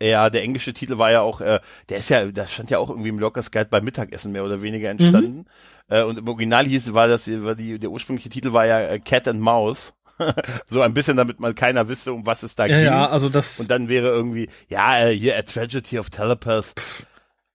[0.00, 2.90] Ja, der englische Titel war ja auch, äh, der ist ja, das stand ja auch
[2.90, 5.38] irgendwie im Lockers Guide beim Mittagessen mehr oder weniger entstanden.
[5.38, 5.46] Mhm.
[5.88, 9.00] Äh, und im Original hieß, war das, war die, der ursprüngliche Titel war ja äh,
[9.00, 9.94] Cat and Mouse.
[10.66, 12.86] so ein bisschen, damit mal keiner wisse, um was es da ja, ging.
[12.86, 13.60] Ja, also das.
[13.60, 16.74] Und dann wäre irgendwie, ja, äh, hier A Tragedy of Telepath.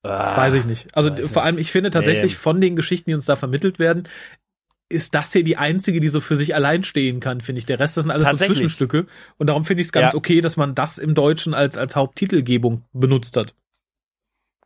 [0.03, 0.95] Ah, Weiß ich nicht.
[0.95, 2.37] Also vor allem, ich finde tatsächlich nee.
[2.37, 4.03] von den Geschichten, die uns da vermittelt werden,
[4.89, 7.65] ist das hier die einzige, die so für sich allein stehen kann, finde ich.
[7.65, 9.07] Der Rest, das sind alles so Zwischenstücke.
[9.37, 10.17] Und darum finde ich es ganz ja.
[10.17, 13.55] okay, dass man das im Deutschen als, als Haupttitelgebung benutzt hat.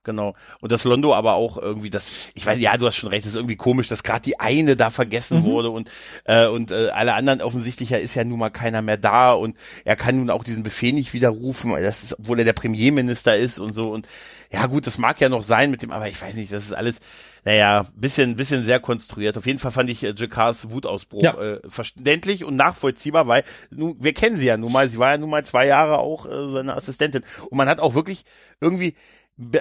[0.07, 0.35] Genau.
[0.61, 3.31] Und das Londo aber auch irgendwie das, ich weiß, ja, du hast schon recht, das
[3.31, 5.43] ist irgendwie komisch, dass gerade die eine da vergessen mhm.
[5.43, 5.91] wurde und
[6.23, 9.57] äh, und äh, alle anderen offensichtlich ja ist ja nun mal keiner mehr da und
[9.83, 13.59] er kann nun auch diesen Befehl nicht widerrufen, das ist, obwohl er der Premierminister ist
[13.59, 14.07] und so und
[14.51, 16.73] ja gut, das mag ja noch sein mit dem, aber ich weiß nicht, das ist
[16.73, 16.99] alles,
[17.43, 19.37] naja, bisschen, bisschen sehr konstruiert.
[19.37, 21.33] Auf jeden Fall fand ich äh, Jakars Wutausbruch ja.
[21.39, 25.17] äh, verständlich und nachvollziehbar, weil nun, wir kennen sie ja nun mal, sie war ja
[25.17, 28.23] nun mal zwei Jahre auch äh, seine Assistentin und man hat auch wirklich
[28.61, 28.95] irgendwie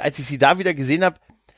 [0.00, 1.16] als ich sie da wieder gesehen habe,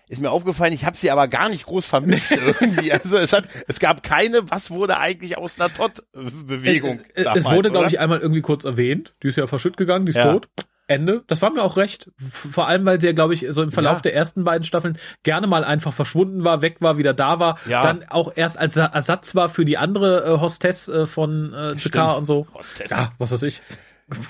[0.08, 2.92] ist mir aufgefallen, ich habe sie aber gar nicht groß vermisst irgendwie.
[2.92, 7.00] Also es hat, es gab keine, was wurde eigentlich aus einer Todd-Bewegung.
[7.14, 9.14] Es, damals, es wurde, glaube ich, einmal irgendwie kurz erwähnt.
[9.22, 10.32] Die ist ja verschütt gegangen, die ist ja.
[10.32, 10.48] tot.
[10.88, 11.22] Ende.
[11.26, 12.10] Das war mir auch recht.
[12.16, 14.02] Vor allem, weil sie ja, glaube ich, so im Verlauf ja.
[14.02, 17.58] der ersten beiden Staffeln gerne mal einfach verschwunden war, weg war, wieder da war.
[17.68, 17.82] Ja.
[17.82, 22.16] Dann auch erst als Ersatz war für die andere äh, Hostess äh, von äh, Jakar
[22.16, 22.46] und so.
[22.54, 22.90] Hostess.
[22.90, 23.60] Ja, was weiß ich.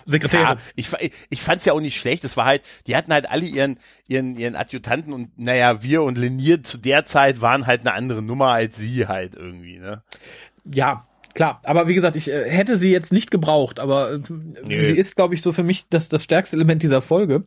[0.06, 0.46] Sekretärin.
[0.46, 0.88] Ja, ich,
[1.30, 2.24] ich fand's ja auch nicht schlecht.
[2.24, 6.18] Es war halt, die hatten halt alle ihren, ihren, ihren Adjutanten und naja, wir und
[6.18, 10.02] Lenier zu der Zeit waren halt eine andere Nummer als sie halt irgendwie, ne?
[10.64, 11.60] Ja, klar.
[11.64, 14.20] Aber wie gesagt, ich äh, hätte sie jetzt nicht gebraucht, aber äh,
[14.82, 17.44] sie ist, glaube ich, so für mich das, das stärkste Element dieser Folge.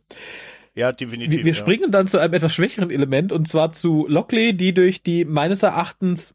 [0.74, 1.38] Ja, definitiv.
[1.38, 1.58] Wir, wir ja.
[1.58, 5.62] springen dann zu einem etwas schwächeren Element und zwar zu Lockley, die durch die meines
[5.62, 6.34] Erachtens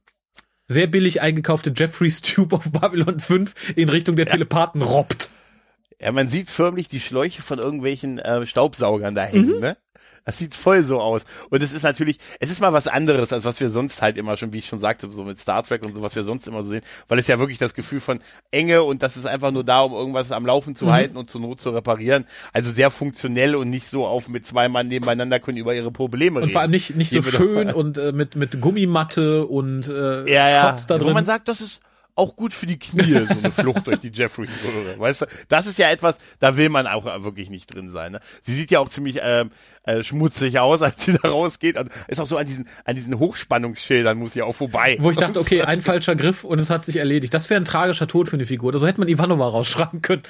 [0.67, 5.29] sehr billig eingekaufte Jeffrey's Tube of Babylon 5 in Richtung der Telepathen robbt.
[6.01, 9.59] Ja, man sieht förmlich die Schläuche von irgendwelchen äh, Staubsaugern da hängen, mhm.
[9.59, 9.77] ne?
[10.25, 11.23] Das sieht voll so aus.
[11.49, 14.37] Und es ist natürlich, es ist mal was anderes, als was wir sonst halt immer
[14.37, 16.61] schon, wie ich schon sagte, so mit Star Trek und so, was wir sonst immer
[16.63, 18.19] so sehen, weil es ja wirklich das Gefühl von
[18.51, 20.91] Enge und das ist einfach nur da, um irgendwas am Laufen zu mhm.
[20.91, 22.25] halten und zur Not zu reparieren.
[22.53, 26.39] Also sehr funktionell und nicht so auf mit zwei Mann nebeneinander können über ihre Probleme
[26.39, 26.47] reden.
[26.47, 30.49] Und vor allem nicht, nicht so schön und äh, mit, mit Gummimatte und äh, ja,
[30.49, 30.61] ja.
[30.61, 31.09] Schatz da drin.
[31.09, 31.79] Wo man sagt, das ist,
[32.17, 34.99] auch gut für die Knie, so eine Flucht durch die Jeffreys-Röhre.
[34.99, 38.13] Weißt du, das ist ja etwas, da will man auch wirklich nicht drin sein.
[38.13, 38.19] Ne?
[38.41, 39.51] Sie sieht ja auch ziemlich ähm,
[39.83, 41.77] äh, schmutzig aus, als sie da rausgeht.
[41.77, 44.97] Also, ist auch so an diesen, an diesen Hochspannungsschildern muss sie auch vorbei.
[44.99, 47.33] Wo ich dachte, okay, ein falscher Griff und es hat sich erledigt.
[47.33, 48.77] Das wäre ein tragischer Tod für eine Figur.
[48.77, 50.23] So hätte man Ivanova rausschreiben können.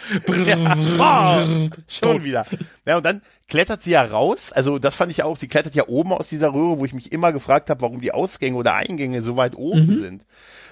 [0.46, 2.46] Ja, oh, schon wieder.
[2.86, 4.52] Ja, und dann klettert sie ja raus.
[4.52, 5.38] Also das fand ich auch.
[5.38, 8.12] Sie klettert ja oben aus dieser Röhre, wo ich mich immer gefragt habe, warum die
[8.12, 10.00] Ausgänge oder Eingänge so weit oben mhm.
[10.00, 10.26] sind.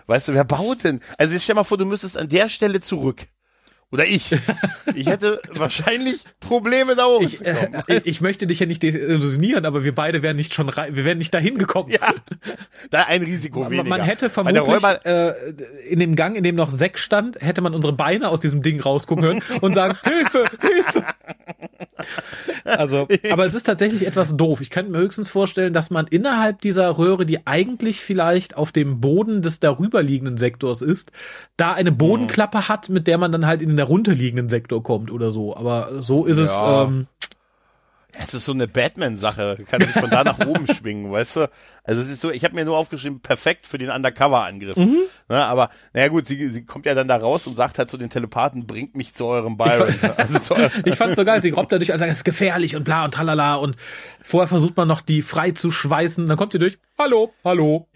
[0.07, 1.01] Weißt du, wer baut denn?
[1.17, 3.27] Also jetzt stell mal vor, du müsstest an der Stelle zurück.
[3.95, 4.35] Oder ich.
[4.93, 7.83] Ich hätte wahrscheinlich Probleme da oben ich, zu kommen.
[7.87, 11.05] Äh, ich möchte dich ja nicht desillusionieren, aber wir beide wären nicht schon rein, wir
[11.05, 11.91] wären nicht dahin gekommen.
[11.91, 12.13] Ja,
[12.89, 13.87] da ein Risiko man, weniger.
[13.87, 15.33] Man hätte vermutlich äh,
[15.87, 18.81] in dem Gang, in dem noch Sekt stand, hätte man unsere Beine aus diesem Ding
[18.81, 21.05] rausgucken hören und sagen, Hilfe, Hilfe.
[22.65, 24.59] Also, aber es ist tatsächlich etwas doof.
[24.59, 28.99] Ich könnte mir höchstens vorstellen, dass man innerhalb dieser Röhre, die eigentlich vielleicht auf dem
[28.99, 31.11] Boden des darüberliegenden Sektors ist,
[31.57, 35.31] da eine Bodenklappe hat, mit der man dann halt in den darunterliegenden Sektor kommt oder
[35.31, 35.55] so.
[35.55, 36.43] Aber so ist ja.
[36.43, 36.89] es.
[36.89, 37.07] Ähm,
[38.17, 41.49] es ist so eine Batman-Sache, kann sich von da nach oben schwingen, weißt du?
[41.83, 44.77] Also es ist so, ich habe mir nur aufgeschrieben, perfekt für den Undercover-Angriff.
[44.77, 45.01] Mhm.
[45.27, 47.97] Ne, aber naja gut, sie, sie kommt ja dann da raus und sagt halt zu
[47.97, 49.89] den Telepathen, bringt mich zu eurem Byron.
[49.89, 52.23] Ich, fand, also zu eurem ich fand's so geil, sie robbt dadurch, also es ist
[52.23, 53.75] gefährlich und bla und tralala und
[54.23, 57.87] vorher versucht man noch die frei zu schweißen, dann kommt sie durch, hallo, hallo,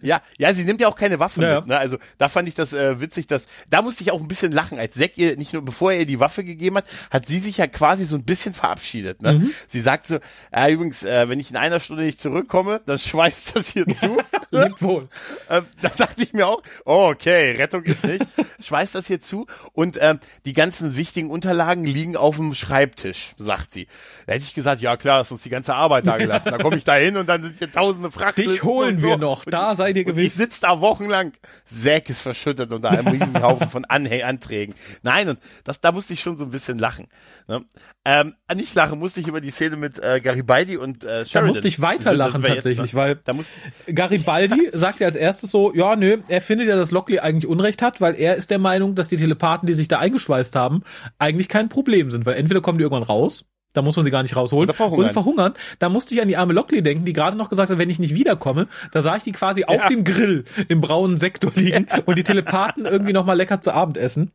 [0.00, 1.68] ja, ja, sie nimmt ja auch keine Waffe ja, mit.
[1.68, 1.76] Ne?
[1.78, 4.78] Also da fand ich das äh, witzig, dass da musste ich auch ein bisschen lachen,
[4.78, 7.58] als Zack ihr nicht nur bevor er ihr die Waffe gegeben hat, hat sie sich
[7.58, 9.22] ja quasi so ein bisschen verabschiedet.
[9.22, 9.34] Ne?
[9.34, 9.50] Mhm.
[9.68, 10.18] Sie sagt so,
[10.50, 14.18] äh, übrigens, äh, wenn ich in einer Stunde nicht zurückkomme, dann schweißt das hier zu.
[14.64, 15.08] Lebt wohl.
[15.48, 18.26] Ähm, da sagte ich mir auch, oh, okay, Rettung ist nicht.
[18.60, 23.72] schweißt das hier zu und ähm, die ganzen wichtigen Unterlagen liegen auf dem Schreibtisch, sagt
[23.72, 23.86] sie.
[24.26, 26.50] Da hätte ich gesagt, ja klar, hast uns die ganze Arbeit da gelassen.
[26.50, 28.42] Da komme ich da hin und dann sind hier tausende Frachten.
[28.42, 29.16] Dich holen wir so.
[29.16, 29.46] noch.
[29.46, 30.26] Und da seid ihr gewiss.
[30.26, 31.32] Ich sitze da wochenlang.
[31.64, 34.74] Zack ist verschüttet unter einem Riesenhaufen von Anhäng Anträgen.
[35.02, 37.08] Nein, und das, da musste ich schon so ein bisschen lachen.
[37.48, 37.60] Ne?
[38.04, 41.32] Ähm, nicht lachen musste ich über die Szene mit äh, Garibaldi und äh, Sheridan.
[41.32, 43.00] Da musste ich weiterlachen tatsächlich, jetzt, ne?
[43.00, 43.52] weil da musste
[43.92, 47.82] Garibaldi sagt ja als erstes so, ja, nö, er findet ja, dass Lockley eigentlich Unrecht
[47.82, 50.82] hat, weil er ist der Meinung, dass die Telepathen, die sich da eingeschweißt haben,
[51.18, 53.44] eigentlich kein Problem sind, weil entweder kommen die irgendwann raus
[53.76, 54.70] da muss man sie gar nicht rausholen.
[54.70, 55.04] Oder verhungern.
[55.04, 55.54] Oder verhungern.
[55.78, 57.98] Da musste ich an die arme Lockley denken, die gerade noch gesagt hat, wenn ich
[57.98, 59.68] nicht wiederkomme, da sah ich die quasi ja.
[59.68, 62.00] auf dem Grill im braunen Sektor liegen ja.
[62.06, 64.32] und die Telepathen irgendwie noch mal lecker zu Abend essen.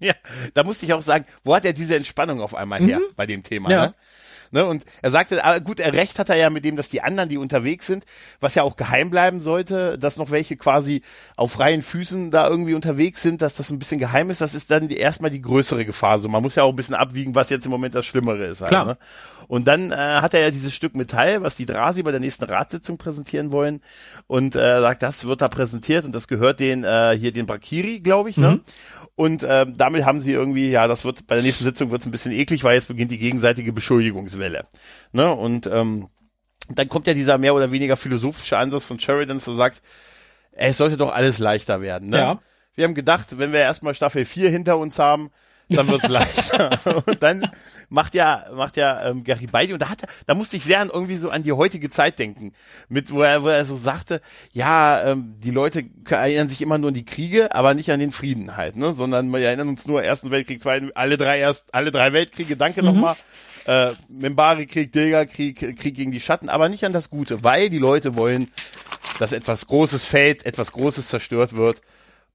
[0.00, 0.14] Ja,
[0.54, 3.14] da musste ich auch sagen, wo hat er diese Entspannung auf einmal her mhm.
[3.14, 3.70] bei dem Thema?
[3.70, 3.86] Ja.
[3.86, 3.94] Ne?
[4.54, 4.64] Ne?
[4.64, 7.28] Und er sagte, ah, gut, er recht hat er ja mit dem, dass die anderen,
[7.28, 8.04] die unterwegs sind,
[8.38, 11.02] was ja auch geheim bleiben sollte, dass noch welche quasi
[11.36, 14.70] auf freien Füßen da irgendwie unterwegs sind, dass das ein bisschen geheim ist, das ist
[14.70, 16.20] dann die, erstmal die größere Gefahr.
[16.20, 18.60] So, man muss ja auch ein bisschen abwiegen, was jetzt im Moment das Schlimmere ist.
[18.60, 18.86] Halt, Klar.
[18.86, 18.98] Ne?
[19.48, 22.44] Und dann äh, hat er ja dieses Stück Metall, was die Drasi bei der nächsten
[22.44, 23.82] Ratssitzung präsentieren wollen
[24.28, 28.00] und äh, sagt, das wird da präsentiert und das gehört den äh, hier den Bakiri,
[28.00, 28.60] glaube ich, ne?
[29.16, 32.06] Und äh, damit haben sie irgendwie, ja, das wird bei der nächsten Sitzung wird es
[32.06, 34.64] ein bisschen eklig, weil jetzt beginnt die gegenseitige Beschuldigungswelle.
[35.12, 35.32] Ne?
[35.32, 36.08] Und ähm,
[36.68, 39.82] dann kommt ja dieser mehr oder weniger philosophische Ansatz von Sheridan, der sagt,
[40.52, 42.08] ey, es sollte doch alles leichter werden.
[42.08, 42.18] Ne?
[42.18, 42.40] Ja.
[42.74, 45.30] Wir haben gedacht, wenn wir erstmal Staffel 4 hinter uns haben,
[45.76, 46.78] dann wird's leichter.
[47.06, 47.50] und dann
[47.88, 50.90] macht ja, macht ja ähm, Garibaldi und da hat er, da musste ich sehr an
[50.92, 52.52] irgendwie so an die heutige Zeit denken,
[52.88, 54.20] mit wo er, wo er so sagte,
[54.52, 58.12] ja, ähm, die Leute erinnern sich immer nur an die Kriege, aber nicht an den
[58.12, 61.90] Frieden halt, ne, sondern wir erinnern uns nur Ersten Weltkrieg, Zweiten, alle drei erst, alle
[61.90, 62.56] drei Weltkriege.
[62.56, 62.88] Danke mhm.
[62.88, 63.16] nochmal.
[63.66, 68.14] Äh, Membari-Krieg, Dilga-Krieg, Krieg gegen die Schatten, aber nicht an das Gute, weil die Leute
[68.14, 68.50] wollen,
[69.18, 71.80] dass etwas Großes fällt, etwas Großes zerstört wird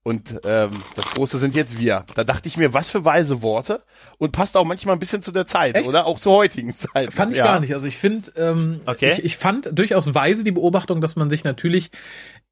[0.04, 2.06] und ähm, das Große sind jetzt wir.
[2.16, 3.80] Da dachte ich mir, was für weise Worte
[4.18, 5.88] und passt auch manchmal ein bisschen zu der Zeit, Echt?
[5.88, 6.06] oder?
[6.06, 7.14] Auch zur heutigen Zeit.
[7.14, 7.46] Fand ich ja.
[7.46, 7.74] gar nicht.
[7.74, 9.12] Also ich finde, ähm, okay.
[9.12, 11.92] ich, ich fand durchaus weise die Beobachtung, dass man sich natürlich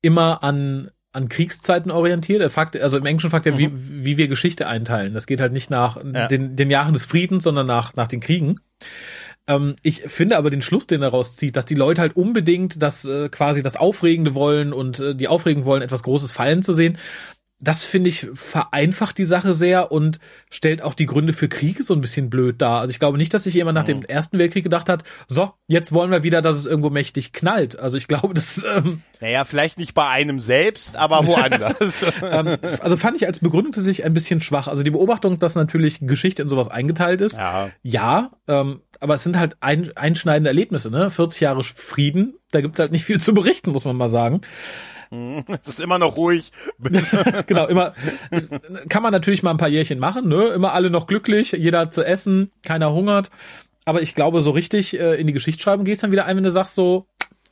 [0.01, 2.41] immer an an Kriegszeiten orientiert.
[2.41, 3.57] Er fragt, also im Englischen fragt er, mhm.
[3.57, 3.71] wie,
[4.03, 5.15] wie wir Geschichte einteilen.
[5.15, 6.27] Das geht halt nicht nach ja.
[6.27, 8.55] den, den Jahren des Friedens, sondern nach, nach den Kriegen.
[9.47, 13.05] Ähm, ich finde aber den Schluss, den er rauszieht, dass die Leute halt unbedingt das
[13.05, 16.99] äh, quasi das Aufregende wollen und äh, die Aufregung wollen, etwas Großes fallen zu sehen
[17.59, 20.19] das finde ich vereinfacht die Sache sehr und
[20.51, 22.81] stellt auch die Gründe für Krieg so ein bisschen blöd dar.
[22.81, 25.91] Also ich glaube nicht, dass sich jemand nach dem Ersten Weltkrieg gedacht hat, so, jetzt
[25.91, 27.79] wollen wir wieder, dass es irgendwo mächtig knallt.
[27.79, 28.63] Also ich glaube, das...
[28.63, 32.05] Ähm, naja, vielleicht nicht bei einem selbst, aber woanders.
[32.31, 34.67] ähm, also fand ich als Begründung tatsächlich ein bisschen schwach.
[34.67, 39.23] Also die Beobachtung, dass natürlich Geschichte in sowas eingeteilt ist, ja, ja ähm, aber es
[39.23, 41.09] sind halt ein, einschneidende Erlebnisse, ne?
[41.11, 44.41] 40 Jahre Frieden, da gibt's halt nicht viel zu berichten, muss man mal sagen.
[45.61, 46.51] Es ist immer noch ruhig.
[47.47, 47.93] genau, immer
[48.89, 50.47] kann man natürlich mal ein paar Jährchen machen, ne?
[50.49, 53.29] Immer alle noch glücklich, jeder hat zu essen, keiner hungert.
[53.85, 56.51] Aber ich glaube, so richtig äh, in die Geschichtsschreibung gehst dann wieder ein, wenn du
[56.51, 57.07] sagst so,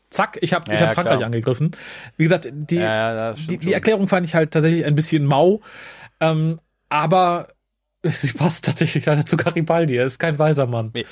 [0.10, 1.28] zack, ich habe ich ja, hab Frankreich klar.
[1.28, 1.72] angegriffen.
[2.18, 5.62] Wie gesagt, die, ja, die, die Erklärung fand ich halt tatsächlich ein bisschen mau.
[6.20, 7.48] Ähm, aber
[8.10, 9.98] Sie passt tatsächlich leider zu Garibaldi.
[9.98, 10.94] Er ist kein weiser Mann.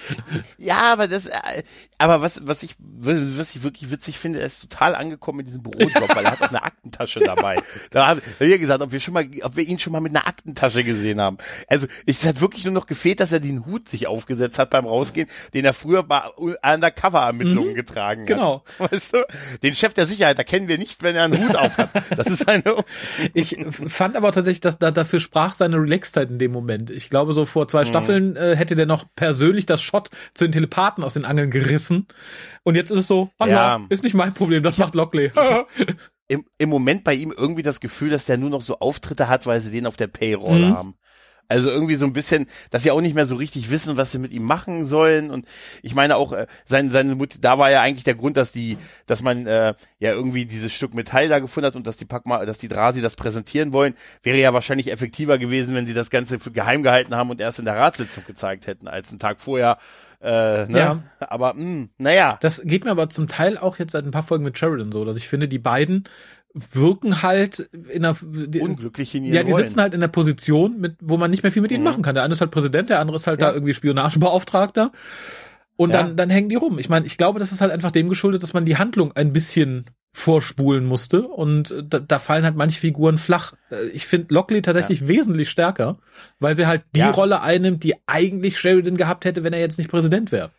[0.57, 1.63] Ja, aber das, äh,
[1.97, 5.63] aber was, was ich, was ich wirklich witzig finde, er ist total angekommen in diesem
[5.63, 7.61] Bürojob, weil er hat auch eine Aktentasche dabei.
[7.91, 10.27] Da hat er gesagt, ob wir schon mal, ob wir ihn schon mal mit einer
[10.27, 11.37] Aktentasche gesehen haben.
[11.67, 14.85] Also, es hat wirklich nur noch gefehlt, dass er den Hut sich aufgesetzt hat beim
[14.85, 18.63] Rausgehen, den er früher bei Undercover-Ermittlungen mhm, getragen genau.
[18.65, 18.77] hat.
[18.77, 18.91] Genau.
[18.91, 19.25] Weißt du?
[19.63, 21.89] Den Chef der Sicherheit erkennen wir nicht, wenn er einen Hut auf hat.
[22.17, 22.63] Das ist eine.
[23.33, 26.82] ich fand aber tatsächlich, dass da, dafür sprach seine Relaxedheit in dem Moment.
[26.83, 26.91] Moment.
[26.91, 27.87] Ich glaube, so vor zwei mhm.
[27.87, 32.07] Staffeln äh, hätte der noch persönlich das Shot zu den Telepathen aus den Angeln gerissen.
[32.63, 35.31] Und jetzt ist es so, ah ja, ist nicht mein Problem, das macht Lockley.
[36.29, 39.45] Im, Im Moment bei ihm irgendwie das Gefühl, dass der nur noch so Auftritte hat,
[39.45, 40.73] weil sie den auf der Payroll mhm.
[40.73, 40.95] haben.
[41.47, 44.17] Also irgendwie so ein bisschen, dass sie auch nicht mehr so richtig wissen, was sie
[44.17, 45.29] mit ihm machen sollen.
[45.29, 45.45] Und
[45.81, 48.77] ich meine auch, äh, seine, seine Mutter, da war ja eigentlich der Grund, dass die,
[49.05, 52.45] dass man äh, ja irgendwie dieses Stück Metall da gefunden hat und dass die Packma,
[52.45, 56.39] dass die Drasi das präsentieren wollen, wäre ja wahrscheinlich effektiver gewesen, wenn sie das Ganze
[56.39, 59.77] für geheim gehalten haben und erst in der Ratssitzung gezeigt hätten, als einen Tag vorher.
[60.21, 60.79] Äh, ne?
[60.79, 60.99] Ja.
[61.19, 62.37] Aber mh, hm, naja.
[62.41, 65.03] Das geht mir aber zum Teil auch jetzt seit ein paar Folgen mit Sheridan so,
[65.03, 66.05] dass ich finde, die beiden
[66.53, 70.95] wirken halt in einer unglücklich in ihren Ja, die sitzen halt in der Position, mit,
[71.01, 71.89] wo man nicht mehr viel mit ihnen mhm.
[71.89, 72.15] machen kann.
[72.15, 73.47] Der eine ist halt Präsident, der andere ist halt ja.
[73.47, 74.91] da irgendwie Spionagebeauftragter.
[75.75, 76.03] Und ja.
[76.03, 76.77] dann, dann hängen die rum.
[76.77, 79.33] Ich meine, ich glaube, das ist halt einfach dem geschuldet, dass man die Handlung ein
[79.33, 79.85] bisschen
[80.15, 83.53] vorspulen musste und da, da fallen halt manche Figuren flach.
[83.71, 85.07] Äh, ich finde Lockley tatsächlich ja.
[85.07, 85.97] wesentlich stärker,
[86.39, 87.01] weil sie halt die.
[87.01, 90.51] Rolle einnimmt, die eigentlich Sheridan gehabt hätte, wenn er jetzt nicht Präsident wäre.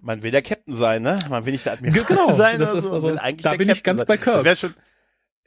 [0.00, 1.18] Man will der Captain sein, ne?
[1.28, 2.60] Man will nicht der Admiral genau, sein.
[2.60, 2.92] Das ist so.
[2.92, 4.06] also, da bin Captain ich ganz sein.
[4.06, 4.44] bei Kirk.
[4.44, 4.74] Das schon,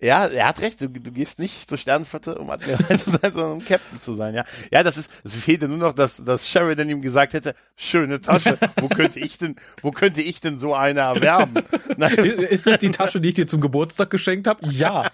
[0.01, 0.79] ja, er hat recht.
[0.79, 4.33] Du, du gehst nicht zur Sternenflotte, um Admiral zu sein, sondern um Captain zu sein.
[4.33, 5.11] Ja, ja, das ist.
[5.23, 8.57] Es fehlte nur noch, dass, dass Sheridan ihm gesagt hätte: Schöne Tasche.
[8.77, 11.63] Wo könnte ich denn, wo könnte ich denn so eine erwerben?
[11.97, 12.15] Nein.
[12.15, 14.65] Ist das die Tasche, die ich dir zum Geburtstag geschenkt habe?
[14.69, 15.11] Ja.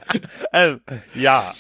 [0.52, 0.76] äh,
[1.16, 1.54] ja.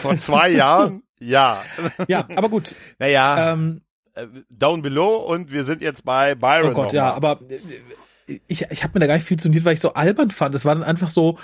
[0.00, 1.02] Vor zwei Jahren.
[1.20, 1.62] Ja.
[2.08, 2.74] Ja, aber gut.
[2.98, 3.52] Naja.
[3.52, 3.82] Ähm,
[4.14, 6.70] äh, down below und wir sind jetzt bei Byron.
[6.70, 7.40] Oh Gott, ja, aber
[8.26, 10.54] äh, ich, ich habe mir da gar nicht viel zu weil ich so albern fand.
[10.54, 11.38] Es war dann einfach so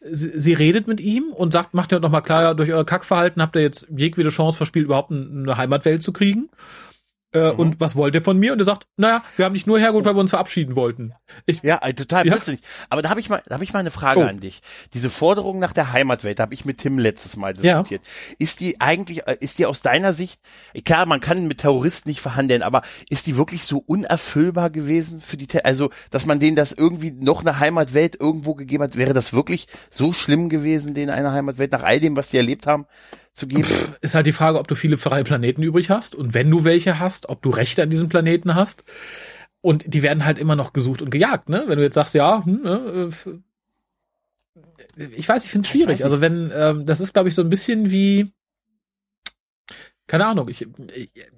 [0.00, 3.40] sie, sie redet mit ihm und sagt, macht ja noch mal klar, durch euer Kackverhalten
[3.42, 6.50] habt ihr jetzt jegliche Chance verspielt, überhaupt eine Heimatwelt zu kriegen.
[7.34, 7.58] Äh, mhm.
[7.58, 8.52] Und was wollt ihr von mir?
[8.52, 11.14] Und er sagt, naja, wir haben dich nur hergeholt, weil wir uns verabschieden wollten.
[11.46, 12.32] Ich, ja, äh, total ja.
[12.32, 12.60] plötzlich.
[12.88, 14.24] Aber da habe ich mal, da habe ich mal eine Frage oh.
[14.24, 14.60] an dich.
[14.94, 18.02] Diese Forderung nach der Heimatwelt, da habe ich mit Tim letztes Mal diskutiert.
[18.04, 18.34] Ja.
[18.38, 20.40] Ist die eigentlich, äh, ist die aus deiner Sicht,
[20.84, 25.36] klar, man kann mit Terroristen nicht verhandeln, aber ist die wirklich so unerfüllbar gewesen für
[25.36, 29.32] die, also, dass man denen das irgendwie noch eine Heimatwelt irgendwo gegeben hat, wäre das
[29.32, 32.86] wirklich so schlimm gewesen, denen eine Heimatwelt nach all dem, was die erlebt haben?
[33.34, 33.64] Zu geben.
[33.64, 36.64] Pff, ist halt die Frage, ob du viele freie Planeten übrig hast und wenn du
[36.64, 38.84] welche hast, ob du Rechte an diesem Planeten hast.
[39.60, 41.64] Und die werden halt immer noch gesucht und gejagt, ne?
[41.66, 43.08] Wenn du jetzt sagst, ja, hm, äh,
[45.16, 46.04] ich weiß, ich finde es schwierig.
[46.04, 48.32] Also wenn, ähm, das ist, glaube ich, so ein bisschen wie,
[50.06, 50.68] keine Ahnung, ich,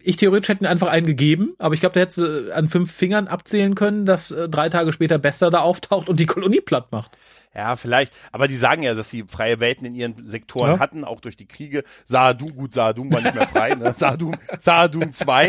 [0.00, 3.28] ich theoretisch hätte einfach einen gegeben, aber ich glaube, da hättest du an fünf Fingern
[3.28, 7.16] abzählen können, dass äh, drei Tage später Bester da auftaucht und die Kolonie platt macht.
[7.56, 8.12] Ja, vielleicht.
[8.32, 10.78] Aber die sagen ja, dass sie freie Welten in ihren Sektoren ja.
[10.78, 11.84] hatten, auch durch die Kriege.
[12.04, 13.74] Saadum, gut, Saadum war nicht mehr frei.
[13.74, 13.94] Ne?
[13.96, 15.46] Saadum, Saadum 2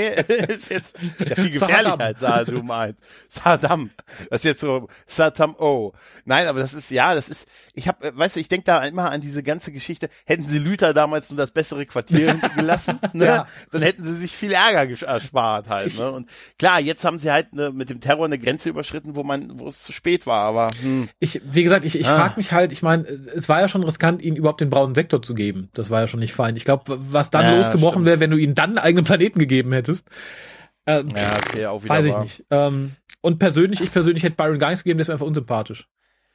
[0.47, 2.95] ist jetzt der viel gefährlicher als Saadum 1.
[3.27, 3.89] Saddam.
[4.29, 5.91] Das ist jetzt so Saddam O.
[6.23, 9.11] Nein, aber das ist, ja, das ist, ich habe, weißt du, ich denke da immer
[9.11, 10.07] an diese ganze Geschichte.
[10.25, 13.25] Hätten sie Lüther damals nur das bessere Quartier gelassen, ne?
[13.25, 13.47] Ja.
[13.73, 15.97] dann hätten sie sich viel Ärger erspart halt.
[15.97, 16.09] Ne?
[16.09, 19.59] Und klar, jetzt haben sie halt ne, mit dem Terror eine Grenze überschritten, wo man,
[19.59, 20.43] wo es zu spät war.
[20.43, 21.09] Aber hm.
[21.19, 22.17] ich, wie gesagt, ich ich ah.
[22.17, 25.21] frage mich halt, ich meine, es war ja schon riskant, ihnen überhaupt den braunen Sektor
[25.21, 25.69] zu geben.
[25.73, 26.55] Das war ja schon nicht fein.
[26.55, 29.71] Ich glaube, was dann ja, losgebrochen wäre, wenn du ihnen dann einen eigenen Planeten gegeben
[29.73, 30.07] hättest.
[30.85, 32.23] Äh, ja, okay, auch wieder Weiß ich war.
[32.23, 32.45] nicht.
[32.49, 35.87] Ähm, und persönlich, ich persönlich hätte Byron gar nichts gegeben, der ist mir einfach unsympathisch.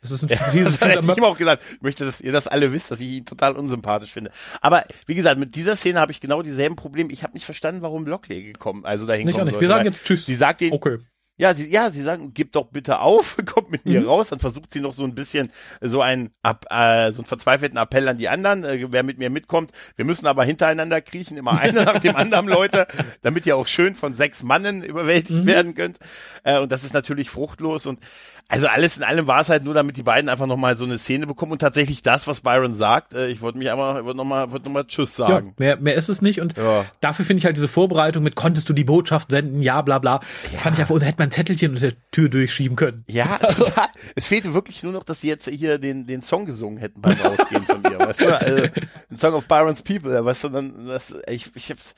[0.02, 1.62] Das ist ein ja, dieses das hätte ich ihm auch gesagt.
[1.76, 4.30] Ich möchte, dass ihr das alle wisst, dass ich ihn total unsympathisch finde.
[4.60, 7.12] Aber wie gesagt, mit dieser Szene habe ich genau dieselben Probleme.
[7.12, 9.60] Ich habe nicht verstanden, warum Lockley gekommen, also dahin nicht kommen auch nicht.
[9.60, 10.26] Wir sagen jetzt Tschüss.
[10.26, 10.98] Sie sagt ihn, okay.
[11.38, 14.06] Ja, sie, ja, sie sagen, gib doch bitte auf, kommt mit mir mhm.
[14.06, 14.28] raus.
[14.28, 18.18] Dann versucht sie noch so ein bisschen so ein, äh, so einen verzweifelten Appell an
[18.18, 19.72] die anderen, äh, wer mit mir mitkommt.
[19.96, 22.86] Wir müssen aber hintereinander kriechen, immer einer nach dem anderen, Leute,
[23.22, 25.46] damit ihr auch schön von sechs Mannen überwältigt mhm.
[25.46, 25.98] werden könnt.
[26.44, 28.00] Äh, und das ist natürlich fruchtlos und
[28.48, 30.98] also alles in allem war es halt nur, damit die beiden einfach nochmal so eine
[30.98, 33.14] Szene bekommen und tatsächlich das, was Byron sagt.
[33.14, 35.48] Äh, ich wollte mich einmal, wollte nochmal, wollte nochmal Tschüss sagen.
[35.48, 36.84] Ja, mehr, mehr ist es nicht und ja.
[37.00, 40.20] dafür finde ich halt diese Vorbereitung mit, konntest du die Botschaft senden, ja, bla, bla.
[40.52, 40.58] Ja.
[40.58, 43.04] Fand ich einfach, hätte man ein Zettelchen unter der Tür durchschieben können.
[43.06, 43.88] Ja, total.
[44.14, 47.18] Es fehlte wirklich nur noch, dass sie jetzt hier den, den Song gesungen hätten beim
[47.20, 48.38] Rausgehen von mir, weißt du?
[48.38, 48.68] Also,
[49.10, 51.94] den Song of Byron's People, weißt du, dann, das, ich, ich hab's,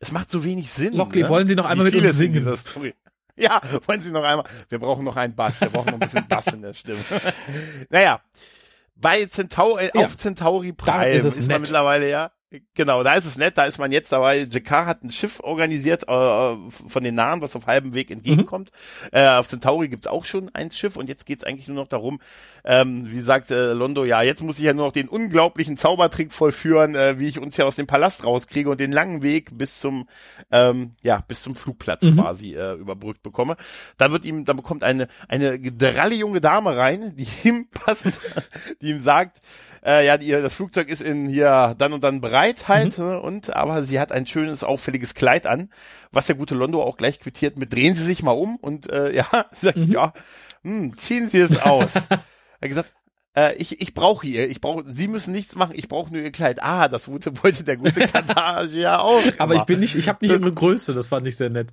[0.00, 0.94] es macht so wenig Sinn.
[0.94, 1.28] Lockley, ne?
[1.28, 2.56] wollen Sie noch einmal mit uns singen?
[3.40, 4.44] Ja, wollen Sie noch einmal?
[4.68, 5.60] Wir brauchen noch einen Bass.
[5.60, 6.98] Wir brauchen noch ein bisschen Bass in der Stimme.
[7.88, 8.20] naja,
[8.96, 10.04] bei Centauri, ja.
[10.04, 12.32] auf Centauri Prime ist, ist man mittlerweile ja
[12.74, 14.48] Genau, da ist es nett, da ist man jetzt dabei.
[14.50, 18.70] Jakar hat ein Schiff organisiert äh, von den Nahen, was auf halbem Weg entgegenkommt.
[19.02, 19.08] Mhm.
[19.18, 22.20] Äh, auf Centauri gibt's auch schon ein Schiff und jetzt geht's eigentlich nur noch darum,
[22.64, 26.32] ähm, wie sagt äh, Londo, ja, jetzt muss ich ja nur noch den unglaublichen Zaubertrick
[26.32, 29.80] vollführen, äh, wie ich uns ja aus dem Palast rauskriege und den langen Weg bis
[29.80, 30.08] zum,
[30.50, 32.14] ähm, ja, bis zum Flugplatz mhm.
[32.14, 33.56] quasi äh, überbrückt bekomme.
[33.98, 38.06] Da wird ihm, da bekommt eine, eine dralle junge Dame rein, die ihm passt,
[38.80, 39.42] die ihm sagt,
[39.84, 42.37] äh, ja, die, das Flugzeug ist in hier dann und dann bereit
[42.68, 43.18] halt, mhm.
[43.18, 45.70] Und aber sie hat ein schönes, auffälliges Kleid an,
[46.12, 49.14] was der gute Londo auch gleich quittiert mit drehen Sie sich mal um und äh,
[49.14, 49.92] ja, sagt, mhm.
[49.92, 50.12] ja,
[50.62, 51.94] hm, ziehen Sie es aus.
[52.08, 52.18] er
[52.60, 52.92] hat gesagt,
[53.36, 56.32] äh, ich, ich brauche ihr, ich brauche, Sie müssen nichts machen, ich brauche nur Ihr
[56.32, 56.62] Kleid.
[56.62, 59.22] Ah, das gute, wollte der gute Katar ja auch.
[59.38, 59.62] Aber immer.
[59.62, 61.68] ich bin nicht, ich habe nicht das, ihre Größe, das fand ich sehr nett.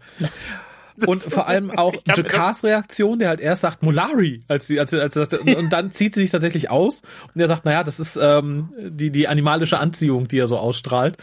[1.06, 5.18] und vor allem auch Jakars Reaktion, der halt erst sagt Molari, als sie, als, als,
[5.18, 7.02] als und, und dann zieht sie sich tatsächlich aus
[7.34, 11.18] und er sagt, naja, das ist ähm, die die animalische Anziehung, die er so ausstrahlt.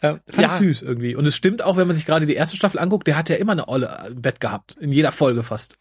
[0.00, 0.58] Äh, fand ja.
[0.58, 1.14] süß irgendwie.
[1.14, 3.36] Und es stimmt auch, wenn man sich gerade die erste Staffel anguckt, der hat ja
[3.36, 5.78] immer eine Olle im Bett gehabt, in jeder Folge fast.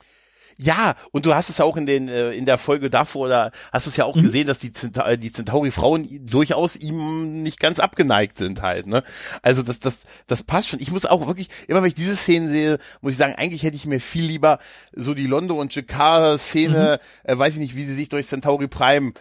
[0.57, 3.85] Ja, und du hast es auch in den äh, in der Folge davor, da hast
[3.85, 4.23] du es ja auch mhm.
[4.23, 8.87] gesehen, dass die, Zenta äh, die Centauri-Frauen durchaus ihm nicht ganz abgeneigt sind halt.
[8.87, 9.03] Ne?
[9.41, 10.79] Also das das das passt schon.
[10.79, 13.75] Ich muss auch wirklich immer, wenn ich diese Szenen sehe, muss ich sagen, eigentlich hätte
[13.75, 14.59] ich mir viel lieber
[14.93, 17.29] so die Londo und Jakar-Szene, mhm.
[17.31, 19.13] äh, weiß ich nicht, wie sie sich durch Centauri Prime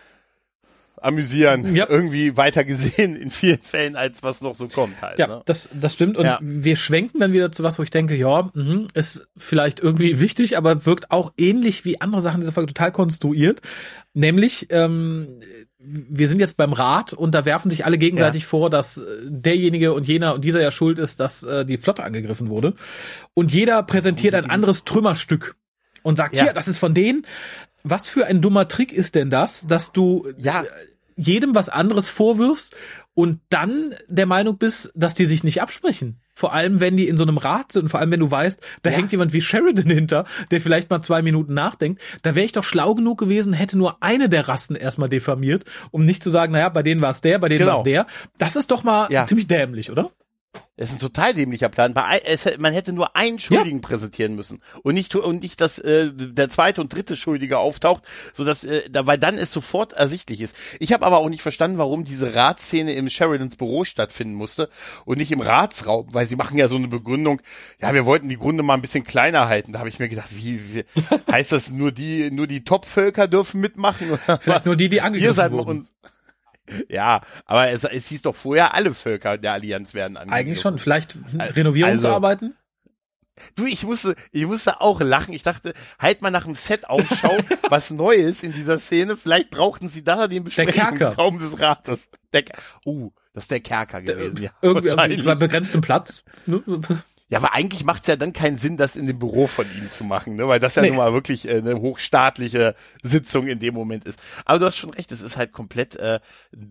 [1.02, 1.86] amüsieren ja.
[1.88, 5.18] irgendwie weiter gesehen in vielen Fällen, als was noch so kommt halt.
[5.18, 5.42] Ja, ne?
[5.44, 6.16] das, das stimmt.
[6.16, 6.38] Und ja.
[6.42, 10.56] wir schwenken dann wieder zu was, wo ich denke, ja, mh, ist vielleicht irgendwie wichtig,
[10.56, 13.60] aber wirkt auch ähnlich wie andere Sachen dieser Folge total konstruiert.
[14.14, 15.40] Nämlich, ähm,
[15.78, 18.48] wir sind jetzt beim Rat und da werfen sich alle gegenseitig ja.
[18.48, 22.48] vor, dass derjenige und jener und dieser ja schuld ist, dass äh, die Flotte angegriffen
[22.48, 22.74] wurde.
[23.34, 25.56] Und jeder präsentiert ein anderes Trümmerstück
[26.02, 26.44] und sagt, ja.
[26.44, 27.26] hier, das ist von denen.
[27.84, 30.62] Was für ein dummer Trick ist denn das, dass du ja
[31.16, 32.74] jedem was anderes vorwirfst
[33.14, 36.20] und dann der Meinung bist, dass die sich nicht absprechen.
[36.34, 38.90] Vor allem, wenn die in so einem Rat sind, vor allem, wenn du weißt, da
[38.90, 38.96] ja.
[38.96, 42.64] hängt jemand wie Sheridan hinter, der vielleicht mal zwei Minuten nachdenkt, da wäre ich doch
[42.64, 46.70] schlau genug gewesen, hätte nur eine der Rassen erstmal diffamiert, um nicht zu sagen, naja,
[46.70, 47.72] bei denen war es der, bei denen genau.
[47.72, 48.06] war es der.
[48.38, 49.26] Das ist doch mal ja.
[49.26, 50.10] ziemlich dämlich, oder?
[50.76, 51.94] Das ist ein total dämlicher Plan.
[52.24, 53.86] Es, man hätte nur einen Schuldigen ja.
[53.86, 58.44] präsentieren müssen und nicht und nicht, dass äh, der zweite und dritte Schuldige auftaucht, so
[58.44, 60.56] dass äh, da, weil dann es sofort ersichtlich ist.
[60.80, 64.70] Ich habe aber auch nicht verstanden, warum diese Ratsszene im Sheridans Büro stattfinden musste
[65.04, 67.42] und nicht im Ratsraum, weil sie machen ja so eine Begründung.
[67.80, 69.72] Ja, wir wollten die Grunde mal ein bisschen kleiner halten.
[69.72, 70.84] Da habe ich mir gedacht, wie, wie
[71.30, 74.64] heißt das nur die nur die Top-Völker dürfen mitmachen oder Vielleicht was?
[74.64, 75.80] nur die, die angegriffen Ihr seid wurden.
[75.80, 75.92] Uns,
[76.88, 80.46] ja, aber es, es hieß doch vorher, alle Völker der Allianz werden angegriffen.
[80.46, 80.78] Eigentlich schon.
[80.78, 82.54] Vielleicht Renovierungsarbeiten?
[83.36, 85.34] Also, du, ich musste, ich musste auch lachen.
[85.34, 87.36] Ich dachte, halt mal nach dem Set Ausschau,
[87.68, 89.16] was Neues in dieser Szene.
[89.16, 92.08] Vielleicht brauchten sie da den Besprechungsraum des Rates.
[92.32, 92.44] Der,
[92.86, 94.50] uh, das ist der Kerker gewesen, der, ja.
[94.60, 96.22] Irgendwie bei begrenztem Platz.
[97.32, 99.90] Ja, aber eigentlich macht es ja dann keinen Sinn, das in dem Büro von ihm
[99.90, 100.48] zu machen, ne?
[100.48, 100.88] weil das ja nee.
[100.88, 104.18] nun mal wirklich äh, eine hochstaatliche Sitzung in dem Moment ist.
[104.44, 106.20] Aber du hast schon recht, es ist halt komplett äh,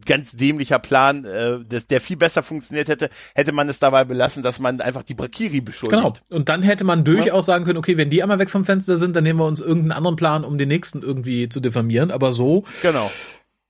[0.05, 4.43] ganz dämlicher Plan, äh, das, der viel besser funktioniert hätte, hätte man es dabei belassen,
[4.43, 5.99] dass man einfach die Brakiri beschuldigt.
[5.99, 6.38] Genau.
[6.38, 7.53] Und dann hätte man durchaus ja.
[7.53, 9.93] sagen können, okay, wenn die einmal weg vom Fenster sind, dann nehmen wir uns irgendeinen
[9.93, 12.12] anderen Plan, um den nächsten irgendwie zu diffamieren.
[12.12, 13.09] Aber so genau.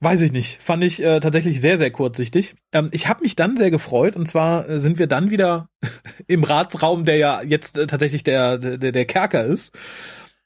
[0.03, 0.59] Weiß ich nicht.
[0.59, 2.55] Fand ich äh, tatsächlich sehr, sehr kurzsichtig.
[2.71, 5.69] Ähm, ich habe mich dann sehr gefreut und zwar äh, sind wir dann wieder
[6.27, 9.77] im Ratsraum, der ja jetzt äh, tatsächlich der, der, der Kerker ist.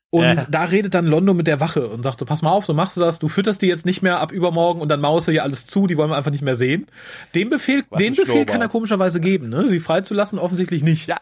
[0.10, 0.46] Und äh.
[0.50, 2.98] da redet dann Londo mit der Wache und sagt, so, pass mal auf, so machst
[2.98, 5.68] du das, du fütterst die jetzt nicht mehr ab übermorgen und dann mause hier alles
[5.68, 6.88] zu, die wollen wir einfach nicht mehr sehen.
[7.34, 9.68] Den Befehl, Was den Befehl kann er komischerweise geben, ne?
[9.68, 11.08] Sie freizulassen, offensichtlich nicht.
[11.08, 11.18] Ja,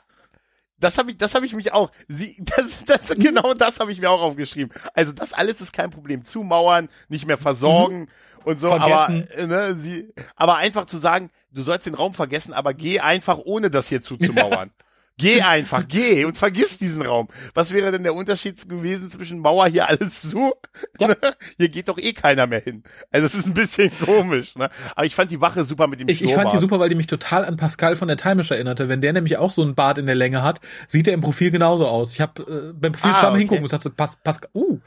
[0.84, 1.91] das habe ich, das habe ich mich auch.
[2.07, 4.73] Sie, das, das, genau das habe ich mir auch aufgeschrieben.
[4.93, 6.25] Also das alles ist kein Problem.
[6.25, 8.07] Zumauern, nicht mehr versorgen mhm.
[8.43, 8.69] und so.
[8.69, 9.27] Vergessen.
[9.34, 13.39] Aber, ne, sie, aber einfach zu sagen, du sollst den Raum vergessen, aber geh einfach
[13.43, 14.71] ohne das hier zuzumauern.
[15.18, 17.28] Geh einfach, geh und vergiss diesen Raum.
[17.53, 20.53] Was wäre denn der Unterschied gewesen zwischen Mauer hier alles zu?
[20.99, 21.16] Ja.
[21.57, 22.84] hier geht doch eh keiner mehr hin.
[23.11, 24.55] Also es ist ein bisschen komisch.
[24.55, 24.70] Ne?
[24.95, 26.95] Aber ich fand die Wache super mit dem ich, ich fand die super, weil die
[26.95, 28.89] mich total an Pascal von der Timesh erinnerte.
[28.89, 31.51] Wenn der nämlich auch so ein Bart in der Länge hat, sieht er im Profil
[31.51, 32.14] genauso aus.
[32.14, 33.39] Ich habe äh, beim Profil ah, zweimal okay.
[33.39, 34.80] hingucken und sagte, Pas Pascal, uh,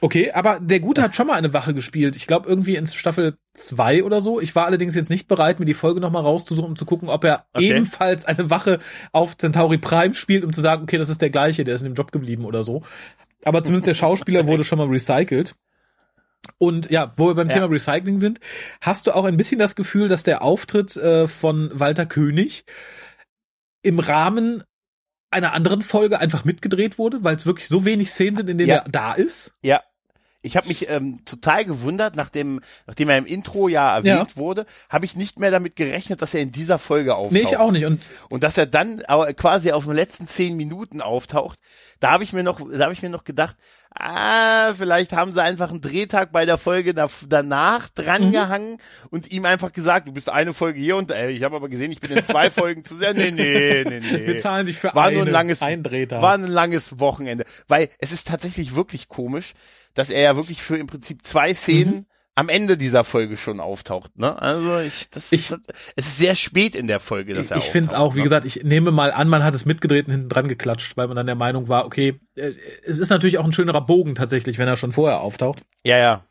[0.00, 2.14] Okay, aber der Gute hat schon mal eine Wache gespielt.
[2.14, 4.40] Ich glaube irgendwie in Staffel zwei oder so.
[4.40, 7.24] Ich war allerdings jetzt nicht bereit, mir die Folge nochmal rauszusuchen, um zu gucken, ob
[7.24, 7.70] er okay.
[7.70, 8.78] ebenfalls eine Wache
[9.10, 11.88] auf Centauri Prime spielt, um zu sagen, okay, das ist der gleiche, der ist in
[11.90, 12.82] dem Job geblieben oder so.
[13.44, 15.56] Aber zumindest der Schauspieler wurde schon mal recycelt.
[16.58, 17.54] Und ja, wo wir beim ja.
[17.54, 18.38] Thema Recycling sind,
[18.80, 22.64] hast du auch ein bisschen das Gefühl, dass der Auftritt äh, von Walter König
[23.82, 24.62] im Rahmen
[25.30, 28.70] einer anderen Folge einfach mitgedreht wurde, weil es wirklich so wenig Szenen sind, in denen
[28.70, 28.76] ja.
[28.76, 29.52] er da ist?
[29.62, 29.82] Ja,
[30.42, 34.36] ich habe mich ähm, total gewundert, nachdem, nachdem er im Intro ja erwähnt ja.
[34.36, 37.32] wurde, habe ich nicht mehr damit gerechnet, dass er in dieser Folge auftaucht.
[37.32, 37.84] Nee, ich auch nicht.
[37.84, 41.58] Und, und dass er dann aber quasi auf den letzten zehn Minuten auftaucht,
[41.98, 43.56] da habe ich mir noch, da habe ich mir noch gedacht,
[43.90, 49.08] ah, vielleicht haben sie einfach einen Drehtag bei der Folge da, danach drangehangen mhm.
[49.10, 51.90] und ihm einfach gesagt, du bist eine Folge hier und ey, ich habe aber gesehen,
[51.90, 53.14] ich bin in zwei Folgen zu sehr.
[53.14, 54.26] Nee, nee, nee, nee.
[54.26, 56.22] Wir zahlen sich für war eine, nur ein langes, ein Drehtag.
[56.22, 57.44] War ein langes Wochenende.
[57.66, 59.54] Weil es ist tatsächlich wirklich komisch,
[59.98, 62.06] dass er ja wirklich für im Prinzip zwei Szenen mhm.
[62.36, 64.16] am Ende dieser Folge schon auftaucht.
[64.16, 64.40] Ne?
[64.40, 65.60] Also ich, das ich, ist,
[65.96, 68.18] es ist sehr spät in der Folge, dass ich, er Ich finde es auch, wie
[68.18, 68.24] ne?
[68.24, 71.16] gesagt, ich nehme mal an, man hat es mitgedreht und hinten dran geklatscht, weil man
[71.16, 72.52] dann der Meinung war, okay, äh,
[72.86, 75.62] es ist natürlich auch ein schönerer Bogen tatsächlich, wenn er schon vorher auftaucht.
[75.82, 76.24] Ja, ja.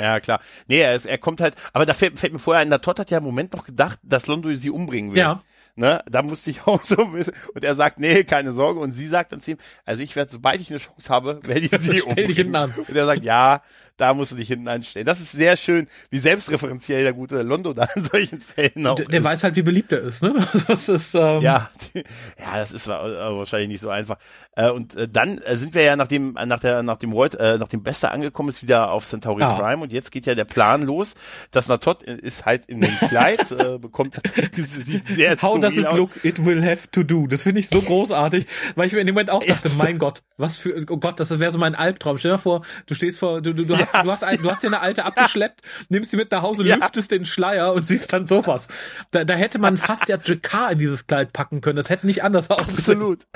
[0.00, 0.40] Ja, klar.
[0.66, 2.98] Nee, er, ist, er kommt halt, aber da fällt, fällt mir vorher ein, der Todd
[2.98, 5.18] hat ja im Moment noch gedacht, dass Londo sie umbringen will.
[5.18, 5.42] Ja.
[5.74, 8.92] Ne, da musste ich auch so ein bisschen, und er sagt, nee, keine Sorge, und
[8.92, 9.56] sie sagt dann zu ihm,
[9.86, 12.74] also ich werde, sobald ich eine Chance habe, werde ich sie Stell dich hinten an.
[12.76, 13.62] Und er sagt, ja,
[13.96, 15.06] da musst du dich hinten anstellen.
[15.06, 19.06] Das ist sehr schön, wie selbstreferenziell der gute Londo da in solchen Fällen auch der,
[19.06, 20.34] der weiß halt, wie beliebt er ist, ne?
[20.66, 24.18] Das ist, ähm ja, ja, das ist wahrscheinlich nicht so einfach.
[24.56, 27.34] Äh, und äh, dann äh, sind wir ja nach dem, nach der, nach dem Reut,
[27.34, 29.54] nach dem Bester angekommen ist, wieder auf Centauri ah.
[29.54, 31.14] Prime und jetzt geht ja der Plan los,
[31.50, 33.48] dass Natot ist halt in dem Kleid,
[33.80, 37.26] bekommt, das sieht sehr How does it look, it will have to do.
[37.26, 40.22] Das finde ich so großartig, weil ich mir in dem Moment auch dachte, mein Gott,
[40.36, 42.18] was für, oh Gott, das wäre so mein Albtraum.
[42.18, 44.02] Stell dir vor, du stehst vor, du, du, du hast, ja.
[44.02, 46.76] du hast, du hast dir eine alte abgeschleppt, nimmst sie mit nach Hause, ja.
[46.76, 48.68] lüftest den Schleier und siehst dann sowas.
[49.10, 51.76] Da, da hätte man fast ja Jakar in dieses Kleid packen können.
[51.76, 52.98] Das hätte nicht anders ausgesehen.
[52.98, 53.26] Absolut.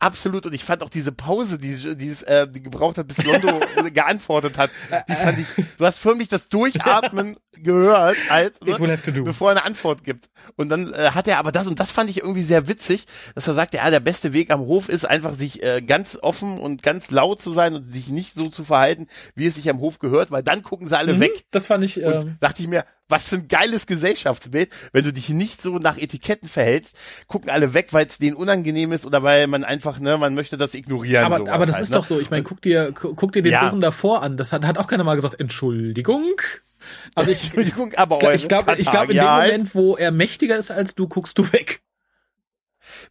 [0.00, 0.44] Absolut.
[0.44, 3.60] Und ich fand auch diese Pause, die, die, äh, die gebraucht hat, bis Londo
[3.92, 4.70] geantwortet hat,
[5.08, 5.46] die fand ich,
[5.78, 8.76] du hast förmlich das Durchatmen gehört, als, ne,
[9.24, 10.28] bevor er eine Antwort gibt.
[10.56, 13.48] Und dann äh, hat er aber das, und das fand ich irgendwie sehr witzig, dass
[13.48, 16.82] er sagt, ja, der beste Weg am Hof ist einfach, sich äh, ganz offen und
[16.82, 19.98] ganz laut zu sein und sich nicht so zu verhalten, wie es sich am Hof
[19.98, 21.44] gehört, weil dann gucken sie alle mhm, weg.
[21.50, 22.02] Das fand ich.
[22.02, 25.98] Äh, dachte ich mir, was für ein geiles Gesellschaftsbild, wenn du dich nicht so nach
[25.98, 26.96] Etiketten verhältst,
[27.26, 30.56] gucken alle weg, weil es denen unangenehm ist oder weil man einfach, ne, man möchte
[30.56, 31.24] das ignorieren.
[31.24, 31.96] Aber, aber das halt, ist ne?
[31.96, 32.18] doch so.
[32.18, 33.70] Ich meine, guck dir, guck dir den ja.
[33.74, 34.36] Davor an.
[34.36, 36.36] Das hat, hat auch keiner mal gesagt, Entschuldigung.
[37.14, 40.70] Also ich, Entschuldigung, aber ich glaube, ich glaube, in dem Moment, wo er mächtiger ist
[40.70, 41.80] als du, guckst du weg.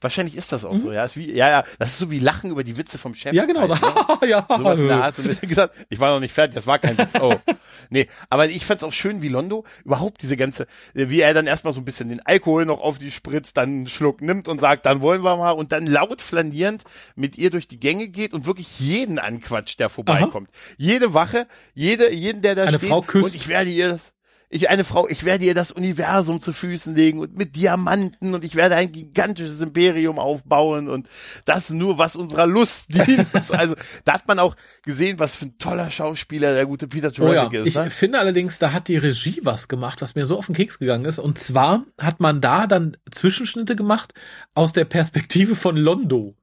[0.02, 0.78] Wahrscheinlich ist das auch mhm.
[0.78, 1.04] so, ja.
[1.04, 3.34] Ist wie, ja, ja, das ist so wie Lachen über die Witze vom Chef.
[3.34, 3.68] Ja, genau.
[3.68, 4.28] Halt, ne?
[4.30, 4.46] ja.
[4.48, 6.80] Sowas in der Art, so ein bisschen gesagt, ich war noch nicht fertig, das war
[6.80, 7.12] kein Witz.
[7.20, 7.36] Oh.
[7.90, 11.74] nee, aber ich fand's auch schön, wie Londo überhaupt diese ganze, wie er dann erstmal
[11.74, 14.86] so ein bisschen den Alkohol noch auf die spritzt, dann einen Schluck nimmt und sagt,
[14.86, 16.84] dann wollen wir mal und dann laut flanierend
[17.16, 20.50] mit ihr durch die Gänge geht und wirklich jeden anquatscht, der vorbeikommt.
[20.50, 20.76] Aha.
[20.78, 22.90] Jede Wache, jede, jeden, der da Eine steht.
[22.90, 23.26] Frau küsst.
[23.26, 24.14] Und ich werde ihr das,
[24.54, 28.44] ich eine Frau, ich werde ihr das Universum zu Füßen legen und mit Diamanten und
[28.44, 31.10] ich werde ein gigantisches Imperium aufbauen und
[31.46, 33.28] das nur, was unserer Lust dient.
[33.52, 33.76] also
[34.06, 37.56] da hat man auch gesehen, was für ein toller Schauspieler der gute Peter Jurassic oh
[37.56, 37.64] ja.
[37.64, 37.76] ist.
[37.76, 37.88] Ne?
[37.88, 40.78] Ich finde allerdings, da hat die Regie was gemacht, was mir so auf den Keks
[40.78, 41.18] gegangen ist.
[41.18, 44.14] Und zwar hat man da dann Zwischenschnitte gemacht
[44.54, 46.36] aus der Perspektive von Londo.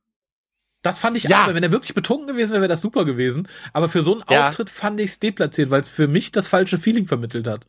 [0.83, 1.43] Das fand ich ja.
[1.43, 3.47] aber, wenn er wirklich betrunken gewesen wäre, wäre das super gewesen.
[3.73, 4.49] Aber für so einen ja.
[4.49, 7.67] Auftritt fand ich es deplatziert, weil es für mich das falsche Feeling vermittelt hat.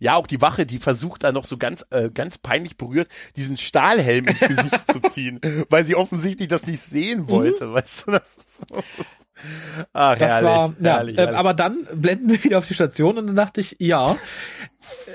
[0.00, 3.56] Ja, auch die Wache, die versucht da noch so ganz, äh, ganz peinlich berührt, diesen
[3.56, 5.40] Stahlhelm ins Gesicht zu ziehen,
[5.70, 7.74] weil sie offensichtlich das nicht sehen wollte, mhm.
[7.74, 8.82] weißt du, das ist so.
[9.92, 11.38] Ach, das herrlich, war, ja, herrlich, äh, herrlich.
[11.38, 14.16] aber dann blenden wir wieder auf die Station und dann dachte ich, ja,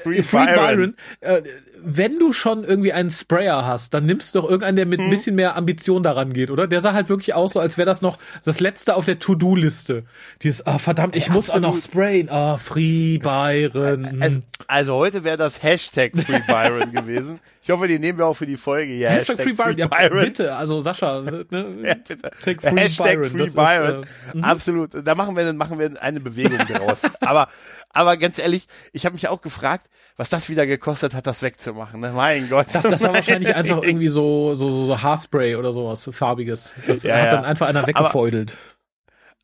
[0.03, 1.41] Free, Free Byron, Byron äh,
[1.87, 5.05] wenn du schon irgendwie einen Sprayer hast, dann nimmst du doch irgendeinen, der mit ein
[5.05, 5.11] hm.
[5.11, 6.67] bisschen mehr Ambition daran geht, oder?
[6.67, 10.03] Der sah halt wirklich aus, so als wäre das noch das letzte auf der To-Do-Liste.
[10.41, 12.29] Dieses, ah, verdammt, ich ja, musste noch sprayen.
[12.29, 14.21] Ah, Free Byron.
[14.21, 17.39] Also, also heute wäre das Hashtag Free Byron gewesen.
[17.61, 19.09] Ich hoffe, die nehmen wir auch für die Folge hier.
[19.09, 19.75] Hashtag, Hashtag Free, Byron.
[19.75, 20.17] Free Byron.
[20.17, 21.21] Ja, bitte, also Sascha.
[21.21, 21.45] Ne?
[21.83, 22.17] ja, bitte.
[22.43, 23.29] Take Free Hashtag Byron.
[23.29, 24.03] Free Byron.
[24.03, 24.43] Ist, äh, mhm.
[24.43, 24.89] Absolut.
[25.07, 27.01] Da machen wir, dann machen wir eine Bewegung daraus.
[27.21, 27.47] aber,
[27.89, 31.41] aber ganz ehrlich, ich habe mich auch gefragt, gefragt, was das wieder gekostet hat, das
[31.41, 31.99] wegzumachen.
[31.99, 32.11] Ne?
[32.15, 32.67] Mein Gott.
[32.71, 36.75] Das, das war wahrscheinlich einfach irgendwie so, so, so, so Haarspray oder sowas, so farbiges.
[36.85, 38.51] Das ja, hat dann einfach einer weggefeudelt.
[38.51, 38.74] Aber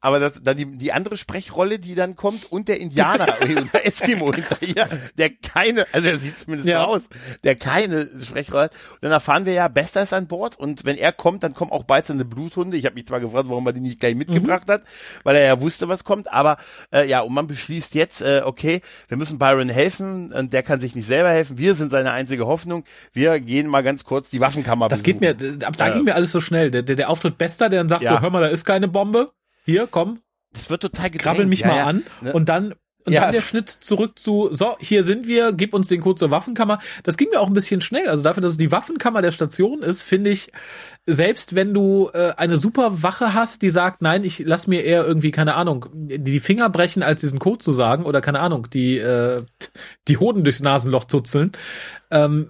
[0.02, 3.38] aber das, dann die, die andere Sprechrolle, die dann kommt und der Indianer
[3.74, 6.84] der Eskimo hinterher, der keine, also er sieht zumindest ja.
[6.84, 7.10] so aus,
[7.44, 8.74] der keine Sprechrolle hat.
[8.94, 11.72] Und dann erfahren wir ja, Bester ist an Bord und wenn er kommt, dann kommen
[11.72, 12.78] auch bald seine Bluthunde.
[12.78, 14.74] Ich habe mich zwar gefragt, warum er die nicht gleich mitgebracht mhm.
[14.74, 14.84] hat,
[15.24, 16.58] weil er ja wusste, was kommt, aber
[16.92, 20.82] äh, ja, und man beschließt jetzt, äh, okay, wir müssen Byron helfen und der kann
[20.82, 21.60] sich nicht selber helfen.
[21.60, 22.86] Wir sind seine einzige Hoffnung.
[23.14, 25.20] Wir gehen mal ganz kurz die Waffenkammer Das besuchen.
[25.20, 26.72] geht mir, ab da äh, ging mir alles so schnell.
[26.72, 28.14] Der, der, der Auftritt Bester, der dann sagt ja.
[28.14, 29.32] so, hör mal, da ist keine Bombe
[29.66, 30.22] hier, komm.
[30.54, 31.24] Das wird total gedrängt.
[31.24, 32.34] Krabbel mich ja, mal ja, an ne?
[32.34, 32.74] und dann
[33.06, 33.22] und ja.
[33.22, 36.80] dann der Schnitt zurück zu, so, hier sind wir, gib uns den Code zur Waffenkammer.
[37.04, 38.08] Das ging mir auch ein bisschen schnell.
[38.08, 40.52] Also dafür, dass es die Waffenkammer der Station ist, finde ich,
[41.06, 45.06] selbst wenn du äh, eine super Wache hast, die sagt, nein, ich lass mir eher
[45.06, 48.98] irgendwie, keine Ahnung, die Finger brechen, als diesen Code zu sagen, oder keine Ahnung, die,
[48.98, 49.38] äh,
[50.08, 51.54] die Hoden durchs Nasenloch zuzeln,
[52.12, 52.50] ähm,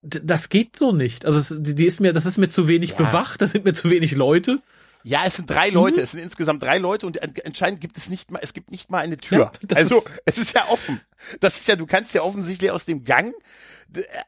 [0.00, 1.24] das geht so nicht.
[1.24, 2.96] Also es, die ist mir, das ist mir zu wenig ja.
[2.96, 4.60] bewacht, das sind mir zu wenig Leute.
[5.06, 6.04] Ja, es sind drei Leute, mhm.
[6.04, 9.00] es sind insgesamt drei Leute und anscheinend gibt es nicht mal, es gibt nicht mal
[9.00, 9.52] eine Tür.
[9.70, 10.98] Ja, also es ist ja offen.
[11.40, 13.34] Das ist ja, du kannst ja offensichtlich aus dem Gang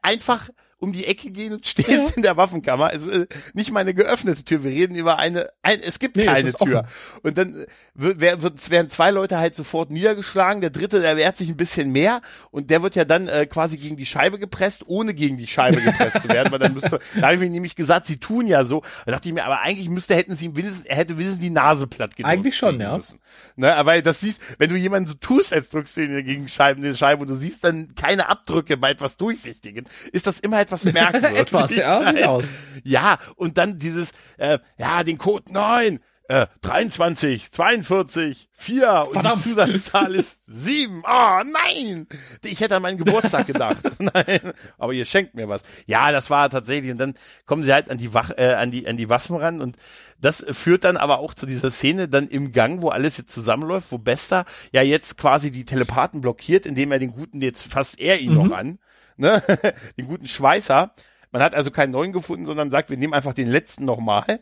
[0.01, 2.15] einfach um die Ecke gehen und stehst ja.
[2.15, 2.93] in der Waffenkammer.
[2.93, 4.63] Es ist nicht mal eine geöffnete Tür.
[4.63, 6.81] Wir reden über eine, ein, es gibt nee, keine Tür.
[6.81, 6.87] Offen.
[7.23, 7.65] Und dann
[7.95, 10.61] wird, wird, werden zwei Leute halt sofort niedergeschlagen.
[10.61, 12.21] Der dritte, der wehrt sich ein bisschen mehr
[12.51, 15.81] und der wird ja dann äh, quasi gegen die Scheibe gepresst, ohne gegen die Scheibe
[15.81, 18.63] gepresst zu werden, weil dann müsste, da habe ich mir nämlich gesagt, sie tun ja
[18.63, 18.83] so.
[19.07, 21.49] Da dachte ich mir, aber eigentlich müsste, hätten sie ihm wenigstens, er hätte wenigstens die
[21.49, 22.31] Nase platt gedrückt.
[22.31, 22.97] Eigentlich schon, ja.
[22.97, 23.19] Müssen.
[23.55, 26.47] Ne, aber das siehst, wenn du jemanden so tust, als drückst du ihn gegen
[26.77, 30.59] Scheiben, die Scheibe und du siehst dann keine Abdrücke bei etwas Durchsichtigen, ist das immer
[30.59, 31.37] etwas merkwürdig.
[31.37, 32.45] Etwas, ja, aus.
[32.83, 35.99] Ja, und dann dieses, äh, ja, den Code 9,
[36.29, 39.45] äh, 23, 42, 4 und Verdammt.
[39.45, 41.03] die Zusatzzahl ist 7.
[41.05, 42.07] Oh nein!
[42.43, 43.83] Ich hätte an meinen Geburtstag gedacht.
[43.99, 45.61] nein, aber ihr schenkt mir was.
[45.85, 46.91] Ja, das war tatsächlich.
[46.91, 47.13] Und dann
[47.45, 49.77] kommen sie halt an die, Wach, äh, an die, an die Waffen ran und
[50.19, 53.91] das führt dann aber auch zu dieser Szene dann im Gang, wo alles jetzt zusammenläuft,
[53.91, 58.19] wo Bester ja jetzt quasi die Telepathen blockiert, indem er den guten, jetzt fasst er
[58.19, 58.47] ihn mhm.
[58.47, 58.79] noch an,
[59.15, 59.43] ne?
[59.97, 60.93] den guten Schweißer.
[61.31, 64.39] Man hat also keinen neuen gefunden, sondern sagt, wir nehmen einfach den letzten nochmal.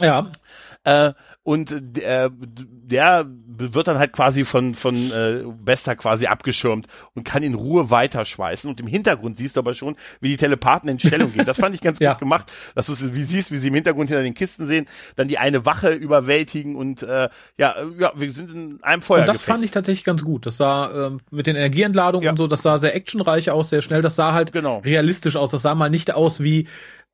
[0.00, 0.30] Ja.
[0.84, 7.24] Äh, und äh, der wird dann halt quasi von von äh, Bester quasi abgeschirmt und
[7.24, 10.98] kann in Ruhe weiterschweißen und im Hintergrund siehst du aber schon, wie die Telepathen in
[10.98, 11.46] Stellung gehen.
[11.46, 12.12] Das fand ich ganz ja.
[12.12, 14.86] gut gemacht, dass du wie siehst, wie sie im Hintergrund hinter den Kisten sehen,
[15.16, 19.20] dann die eine Wache überwältigen und äh, ja, ja, wir sind in einem Feuer.
[19.20, 20.44] Und das fand ich tatsächlich ganz gut.
[20.44, 22.30] Das sah äh, mit den Energieentladungen ja.
[22.30, 24.02] und so, das sah sehr actionreich aus, sehr schnell.
[24.02, 24.78] Das sah halt genau.
[24.78, 25.50] realistisch aus.
[25.50, 26.68] Das sah mal nicht aus wie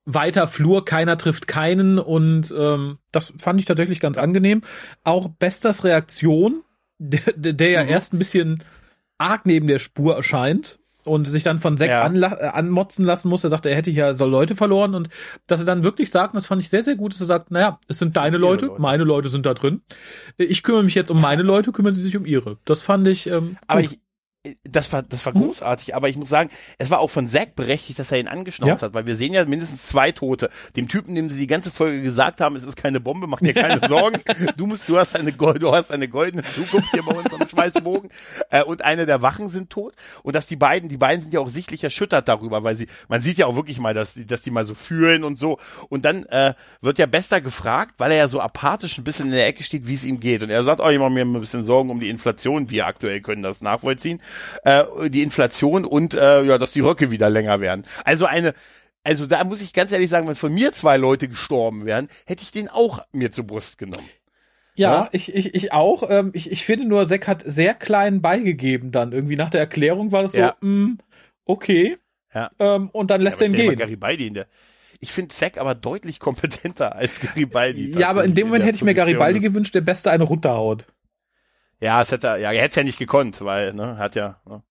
[0.06, 4.62] weiter Flur, keiner trifft keinen und ähm, das fand ich tatsächlich ganz angenehm.
[5.02, 6.62] Auch Besters Reaktion,
[6.98, 7.90] der, der, ja mhm.
[7.90, 8.62] erst ein bisschen
[9.18, 12.06] arg neben der Spur erscheint und sich dann von Zack ja.
[12.06, 13.44] äh, anmotzen lassen muss.
[13.44, 15.08] Er sagt, er hätte ja so Leute verloren und
[15.46, 17.50] dass er dann wirklich sagt, und das fand ich sehr, sehr gut, dass er sagt,
[17.50, 19.82] naja, es sind deine Leute, Leute, meine Leute sind da drin.
[20.36, 22.58] Ich kümmere mich jetzt um meine Leute, kümmern sie sich um ihre.
[22.64, 23.26] Das fand ich.
[23.26, 24.00] Ähm, Aber ich,
[24.64, 25.42] das war, das war hm?
[25.42, 28.82] großartig, aber ich muss sagen, es war auch von Zack berechtigt, dass er ihn angeschnauzt
[28.82, 28.88] ja.
[28.88, 30.50] hat, weil wir sehen ja mindestens zwei Tote.
[30.76, 33.54] Dem Typen, dem sie die ganze Folge gesagt haben, es ist keine Bombe, mach dir
[33.54, 34.20] keine Sorgen.
[34.56, 38.10] Du musst, du hast eine, du hast eine goldene Zukunft hier bei uns am Schweißbogen.
[38.50, 39.94] Äh, und eine der Wachen sind tot.
[40.22, 43.22] Und dass die beiden, die beiden sind ja auch sichtlich erschüttert darüber, weil sie, man
[43.22, 45.58] sieht ja auch wirklich mal, dass die, dass die mal so fühlen und so.
[45.88, 49.32] Und dann äh, wird ja Bester gefragt, weil er ja so apathisch ein bisschen in
[49.32, 50.42] der Ecke steht, wie es ihm geht.
[50.42, 52.70] Und er sagt, oh, ich mache mir ein bisschen Sorgen um die Inflation.
[52.70, 54.20] Wir aktuell können das nachvollziehen
[54.64, 57.84] äh, die Inflation und äh, ja, dass die Röcke wieder länger werden.
[58.04, 58.54] Also eine
[59.04, 62.42] also da muss ich ganz ehrlich sagen, wenn von mir zwei Leute gestorben wären, hätte
[62.42, 64.08] ich den auch mir zur Brust genommen.
[64.76, 66.08] Ja, ja, ich, ich, ich auch.
[66.08, 69.12] Ähm, ich, ich finde nur, Zack hat sehr klein beigegeben dann.
[69.12, 70.56] Irgendwie nach der Erklärung war das so, ja.
[70.60, 70.98] mh, mm,
[71.44, 71.98] okay.
[72.34, 72.50] Ja.
[72.58, 73.76] Ähm, und dann lässt ja, er ihn gehen.
[73.76, 74.46] Garibaldi in der,
[74.98, 77.92] ich finde Zack aber deutlich kompetenter als Garibaldi.
[77.96, 80.86] Ja, aber in dem Moment hätte ich mir Garibaldi gewünscht, der Beste eine runterhaut.
[81.80, 84.62] Ja, es hätte, ja, er hätte es ja nicht gekonnt, weil, ne, hat ja ne,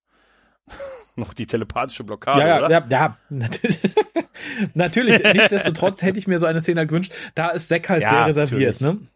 [1.16, 2.70] noch die telepathische Blockade, ja, ja, oder?
[2.70, 3.80] Ja, ja, natürlich.
[4.74, 5.24] natürlich.
[5.24, 7.14] Nichtsdestotrotz hätte ich mir so eine Szene halt gewünscht.
[7.36, 9.02] Da ist Zack halt ja, sehr reserviert, natürlich.
[9.02, 9.08] ne?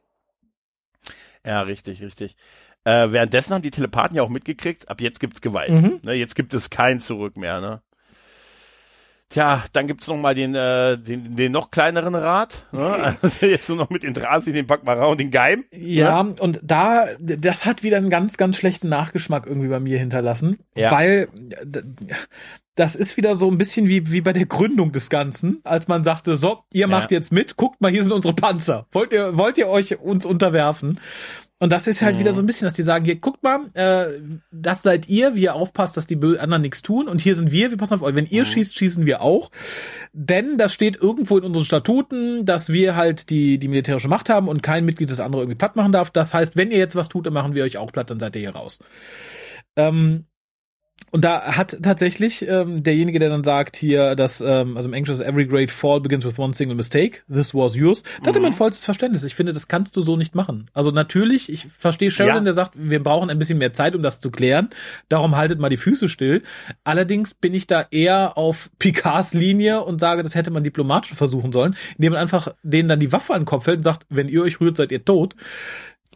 [1.45, 2.35] Ja, richtig, richtig.
[2.83, 5.71] Äh, währenddessen haben die Telepathen ja auch mitgekriegt, ab jetzt gibt's Gewalt.
[5.71, 5.99] Mhm.
[6.03, 7.81] Ne, jetzt gibt es kein Zurück mehr, ne?
[9.30, 12.65] Tja, dann gibt's noch mal den, äh, den, den noch kleineren Rat.
[12.71, 13.15] Ne?
[13.21, 15.65] Also jetzt nur noch mit den Drasi, den Bakmara und den Geim.
[15.71, 16.36] Ja, ne?
[16.39, 20.59] und da, das hat wieder einen ganz, ganz schlechten Nachgeschmack irgendwie bei mir hinterlassen.
[20.75, 20.91] Ja.
[20.91, 21.28] Weil
[22.75, 26.03] das ist wieder so ein bisschen wie, wie bei der Gründung des Ganzen, als man
[26.03, 27.17] sagte, so, ihr macht ja.
[27.17, 28.86] jetzt mit, guckt mal, hier sind unsere Panzer.
[28.91, 30.99] Wollt ihr, wollt ihr euch uns unterwerfen?
[31.59, 32.19] Und das ist halt mhm.
[32.19, 34.19] wieder so ein bisschen, dass die sagen, hier, guckt mal, äh,
[34.51, 37.07] das seid ihr, wie ihr aufpasst, dass die anderen nichts tun.
[37.07, 38.13] Und hier sind wir, wir passen auf euch.
[38.13, 38.47] Wenn ihr mhm.
[38.47, 39.49] schießt, schießen wir auch.
[40.13, 44.47] Denn das steht irgendwo in unseren Statuten, dass wir halt die, die militärische Macht haben
[44.47, 46.11] und kein Mitglied das andere irgendwie platt machen darf.
[46.11, 48.35] Das heißt, wenn ihr jetzt was tut, dann machen wir euch auch platt, dann seid
[48.35, 48.77] ihr hier raus.
[49.75, 50.25] Ähm,
[51.09, 55.21] und da hat tatsächlich ähm, derjenige, der dann sagt hier, dass ähm, also im Englischen
[55.21, 57.23] every great fall begins with one single mistake.
[57.31, 58.03] This was yours.
[58.03, 58.25] Da mhm.
[58.27, 59.23] hatte man vollstes Verständnis.
[59.23, 60.69] Ich finde, das kannst du so nicht machen.
[60.73, 62.43] Also natürlich, ich verstehe Sheridan, ja.
[62.43, 64.69] der sagt, wir brauchen ein bisschen mehr Zeit, um das zu klären.
[65.07, 66.43] Darum haltet mal die Füße still.
[66.83, 71.53] Allerdings bin ich da eher auf Picards Linie und sage, das hätte man diplomatisch versuchen
[71.53, 74.27] sollen, indem man einfach denen dann die Waffe an den Kopf hält und sagt, wenn
[74.27, 75.35] ihr euch rührt, seid ihr tot.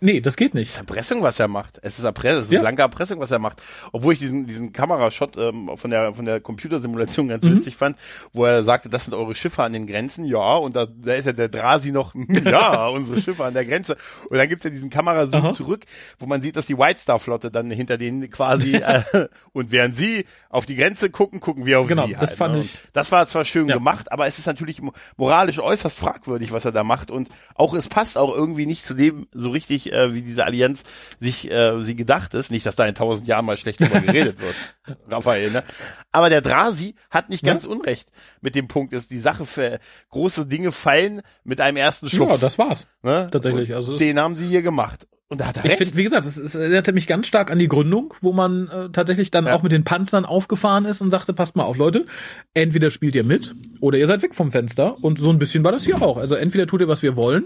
[0.04, 0.70] Nee, das geht nicht.
[0.70, 1.80] Es ist Erpressung, was er macht.
[1.84, 2.62] Es ist Erpressung, es ist ja.
[2.62, 3.62] blanke Erpressung, was er macht.
[3.92, 7.58] Obwohl ich diesen, diesen Kamerashot ähm, von der, von der Computersimulation ganz mhm.
[7.58, 7.98] witzig fand,
[8.34, 10.26] wo er sagte, das sind eure Schiffe an den Grenzen.
[10.26, 13.96] Ja, und da, da ist ja der Drasi noch, ja, unsere Schiffe an der Grenze.
[14.28, 15.52] Und dann gibt's ja diesen Kamerazoom Aha.
[15.52, 15.86] zurück,
[16.18, 19.04] wo man sieht, dass die White Star Flotte dann hinter denen quasi, äh,
[19.54, 22.14] und während sie auf die Grenze gucken, gucken wir auf genau, sie.
[22.14, 22.62] Genau, das halt, fand ne?
[22.62, 22.80] ich.
[22.94, 23.76] Das war zwar schön ja.
[23.76, 24.82] gemacht, aber es ist natürlich
[25.16, 27.12] moralisch äußerst fragwürdig, was er da macht.
[27.12, 30.84] Und auch, es passt auch irgendwie nicht zu dem so richtig, äh, wie diese Allianz
[31.20, 32.52] sich äh, sie gedacht ist.
[32.52, 34.56] Nicht, dass da in tausend Jahren mal schlecht drüber geredet wird,
[35.10, 35.52] Raphael.
[35.52, 35.64] Ne?
[36.12, 37.54] Aber der Drasi hat nicht ja.
[37.54, 38.10] ganz unrecht
[38.42, 39.80] mit dem Punkt, ist die Sache für
[40.10, 42.42] große Dinge fallen mit einem ersten Schubs.
[42.42, 42.88] Ja, das war's.
[43.04, 43.30] Ne?
[43.32, 43.76] Tatsächlich.
[43.76, 45.08] also den haben sie hier gemacht.
[45.32, 45.84] Und da hat er ich recht.
[45.84, 49.32] Find, wie gesagt, es, erinnerte mich ganz stark an die Gründung, wo man äh, tatsächlich
[49.32, 49.56] dann ja.
[49.56, 52.06] auch mit den Panzern aufgefahren ist und sagte, passt mal auf, Leute,
[52.54, 55.02] entweder spielt ihr mit oder ihr seid weg vom Fenster.
[55.02, 56.18] Und so ein bisschen war das hier auch.
[56.18, 57.46] Also entweder tut ihr, was wir wollen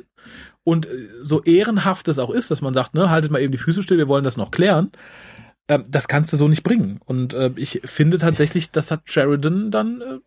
[0.65, 3.57] und äh, so ehrenhaft es auch ist, dass man sagt, ne, haltet mal eben die
[3.57, 4.91] Füße still, wir wollen das noch klären.
[5.69, 6.99] Ähm, das kannst du so nicht bringen.
[7.05, 10.19] Und äh, ich finde tatsächlich, das hat Sheridan dann äh,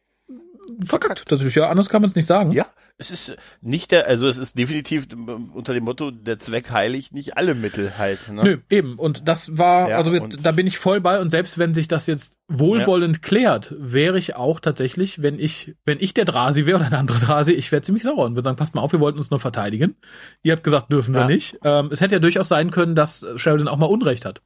[0.85, 1.31] verkackt.
[1.31, 2.53] Das ist ja, anders kann man es nicht sagen.
[2.53, 2.67] Ja,
[2.99, 5.07] es ist nicht der, also es ist definitiv
[5.55, 8.29] unter dem Motto, der Zweck heiligt nicht alle Mittel halt.
[8.29, 8.43] Ne?
[8.43, 8.99] Nö, eben.
[8.99, 12.07] Und das war, ja, also da bin ich voll bei und selbst wenn sich das
[12.07, 13.23] jetzt wohlwollend ja.
[13.23, 17.21] klärt, wäre ich auch tatsächlich, wenn ich, wenn ich der Drasi wäre oder ein anderer
[17.21, 19.41] Drasi, ich wäre ziemlich sauer und würde sagen, passt mal auf, wir wollten uns nur
[19.41, 19.97] verteidigen.
[20.43, 21.27] Ihr habt gesagt, dürfen wir ja.
[21.29, 21.59] nicht.
[21.63, 24.43] Ähm, es hätte ja durchaus sein können, dass Sheridan auch mal Unrecht hat.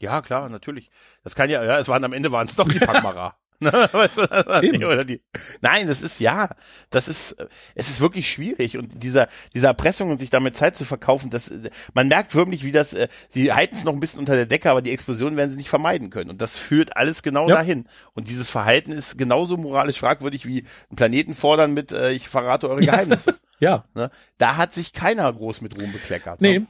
[0.00, 0.90] Ja, klar, natürlich.
[1.22, 3.36] Das kann ja, ja, es waren am Ende waren es doch die Packmacher.
[3.92, 5.22] weißt du, oder die,
[5.60, 6.50] nein, das ist ja,
[6.90, 7.36] das ist,
[7.74, 11.52] es ist wirklich schwierig und dieser, dieser Erpressung und sich damit Zeit zu verkaufen, das,
[11.94, 14.70] man merkt wirklich, wie das, äh, sie halten es noch ein bisschen unter der Decke,
[14.70, 17.56] aber die Explosion werden sie nicht vermeiden können und das führt alles genau ja.
[17.56, 22.28] dahin und dieses Verhalten ist genauso moralisch fragwürdig wie einen Planeten fordern mit, äh, ich
[22.28, 23.36] verrate eure Geheimnisse.
[23.58, 23.84] ja.
[23.94, 24.10] Ne?
[24.38, 26.40] Da hat sich keiner groß mit Ruhm bekleckert.
[26.40, 26.60] Nee.
[26.60, 26.66] Ne?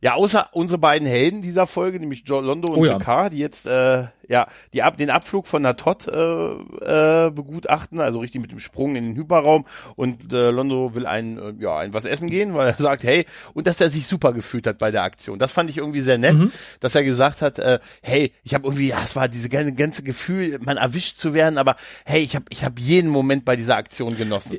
[0.00, 3.28] Ja, außer unsere beiden Helden dieser Folge, nämlich Joe Londo und oh, ja.
[3.28, 6.16] die jetzt äh, ja die ab den Abflug von Natot äh,
[7.26, 11.38] äh, begutachten, also richtig mit dem Sprung in den Hyperraum und äh, Londo will ein
[11.38, 14.32] äh, ja ein was essen gehen, weil er sagt, hey, und dass er sich super
[14.32, 15.38] gefühlt hat bei der Aktion.
[15.38, 16.52] Das fand ich irgendwie sehr nett, mhm.
[16.78, 20.04] dass er gesagt hat, äh, hey, ich habe irgendwie, ja, es war diese ganze, ganze
[20.04, 21.74] Gefühl, man erwischt zu werden, aber
[22.04, 24.58] hey, ich habe ich habe jeden Moment bei dieser Aktion genossen.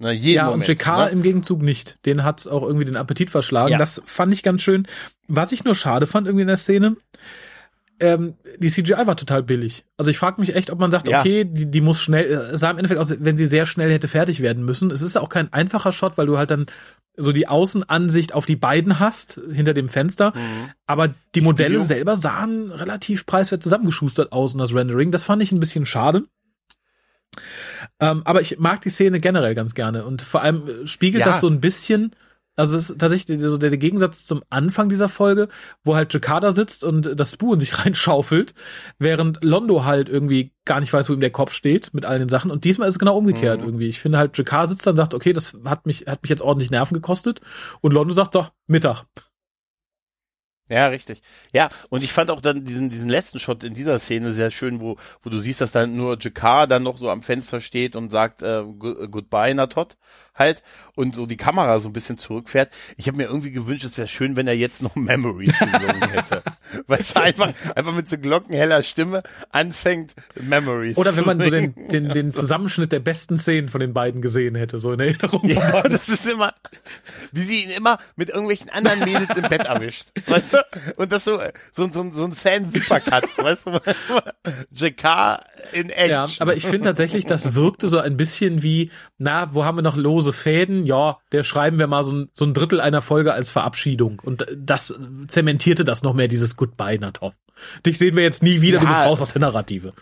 [0.00, 1.08] Ne, jeden ja, Moment, und JK ne?
[1.10, 1.98] im Gegenzug nicht.
[2.06, 3.72] Den hat auch irgendwie den Appetit verschlagen.
[3.72, 3.78] Ja.
[3.78, 4.86] Das fand ich ganz schön.
[5.28, 6.96] Was ich nur schade fand irgendwie in der Szene,
[8.00, 9.84] ähm, die CGI war total billig.
[9.98, 11.20] Also ich frage mich echt, ob man sagt, ja.
[11.20, 14.08] okay, die, die muss schnell, es sah im Endeffekt aus, wenn sie sehr schnell hätte
[14.08, 14.90] fertig werden müssen.
[14.90, 16.64] Es ist auch kein einfacher Shot, weil du halt dann
[17.18, 20.32] so die Außenansicht auf die beiden hast, hinter dem Fenster.
[20.34, 20.70] Mhm.
[20.86, 21.86] Aber die Modelle Studio.
[21.86, 25.10] selber sahen relativ preiswert zusammengeschustert aus und das Rendering.
[25.10, 26.24] Das fand ich ein bisschen schade.
[28.00, 31.30] Ähm, aber ich mag die Szene generell ganz gerne und vor allem äh, spiegelt ja.
[31.30, 32.14] das so ein bisschen,
[32.56, 35.48] also es ist tatsächlich so der, Gegensatz zum Anfang dieser Folge,
[35.84, 38.54] wo halt Jakarta sitzt und das Spoo in sich reinschaufelt,
[38.98, 42.28] während Londo halt irgendwie gar nicht weiß, wo ihm der Kopf steht mit all den
[42.28, 42.50] Sachen.
[42.50, 43.66] Und diesmal ist es genau umgekehrt mhm.
[43.66, 43.88] irgendwie.
[43.88, 46.42] Ich finde halt, Jakarta sitzt dann und sagt, okay, das hat mich, hat mich jetzt
[46.42, 47.40] ordentlich Nerven gekostet.
[47.80, 49.04] Und Londo sagt, doch, Mittag.
[50.70, 51.20] Ja, richtig.
[51.52, 54.80] Ja, und ich fand auch dann diesen, diesen letzten Shot in dieser Szene sehr schön,
[54.80, 58.10] wo, wo du siehst, dass dann nur Jakar dann noch so am Fenster steht und
[58.10, 59.96] sagt äh, Goodbye, Natot
[60.40, 60.62] halt
[60.96, 62.72] und so die Kamera so ein bisschen zurückfährt.
[62.96, 66.42] Ich habe mir irgendwie gewünscht, es wäre schön, wenn er jetzt noch Memories gesungen hätte.
[66.88, 71.74] weißt du, einfach, einfach mit so glockenheller Stimme anfängt, Memories Oder wenn man so den,
[71.88, 75.46] den, den Zusammenschnitt der besten Szenen von den beiden gesehen hätte, so in Erinnerung.
[75.46, 76.54] Ja, das ist immer,
[77.30, 80.08] wie sie ihn immer mit irgendwelchen anderen Mädels im Bett erwischt.
[80.26, 80.59] Weißt du?
[80.96, 81.38] Und das so,
[81.72, 83.80] so, so, so ein Fan-Supercut, weißt du?
[84.72, 85.40] JK
[85.72, 86.10] in Edge.
[86.10, 89.82] Ja, aber ich finde tatsächlich, das wirkte so ein bisschen wie, na, wo haben wir
[89.82, 90.86] noch lose Fäden?
[90.86, 94.20] Ja, der schreiben wir mal so ein, so ein Drittel einer Folge als Verabschiedung.
[94.24, 94.98] Und das
[95.28, 97.34] zementierte das noch mehr, dieses Goodbye, Natov.
[97.84, 99.92] Dich sehen wir jetzt nie wieder, ja, du bist raus aus der Narrative.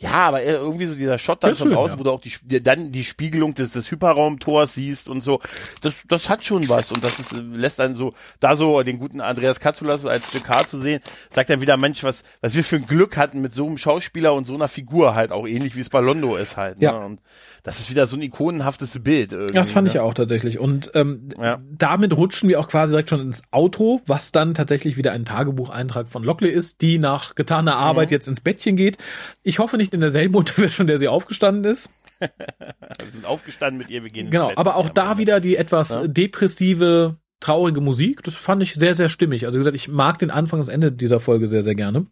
[0.00, 2.00] Ja, aber irgendwie so dieser Shot dann von draußen, ja.
[2.00, 5.40] wo du auch die, dann die Spiegelung des, des Hyperraumtors siehst und so,
[5.82, 9.20] das, das hat schon was und das ist, lässt dann so, da so den guten
[9.20, 12.86] Andreas Katzulas als Jakar zu sehen, sagt dann wieder, Mensch, was, was wir für ein
[12.86, 15.90] Glück hatten mit so einem Schauspieler und so einer Figur halt auch ähnlich wie es
[15.90, 16.78] bei Londo ist halt.
[16.78, 16.84] Ne?
[16.84, 16.92] Ja.
[16.92, 17.20] Und
[17.62, 19.34] das ist wieder so ein ikonenhaftes Bild.
[19.34, 19.92] Irgendwie, das fand ne?
[19.92, 21.60] ich auch tatsächlich und ähm, ja.
[21.70, 26.08] damit rutschen wir auch quasi direkt schon ins Outro, was dann tatsächlich wieder ein Tagebucheintrag
[26.08, 28.14] von Lockley ist, die nach getaner Arbeit mhm.
[28.14, 28.96] jetzt ins Bettchen geht.
[29.42, 31.90] Ich hoffe nicht in derselben Unterwäsche, in der sie aufgestanden ist.
[32.20, 36.06] wir sind aufgestanden mit ihr, wir gehen Genau, aber auch da wieder die etwas ja?
[36.06, 38.22] depressive, traurige Musik.
[38.22, 39.46] Das fand ich sehr, sehr stimmig.
[39.46, 42.06] Also wie gesagt, ich mag den Anfang und das Ende dieser Folge sehr, sehr gerne.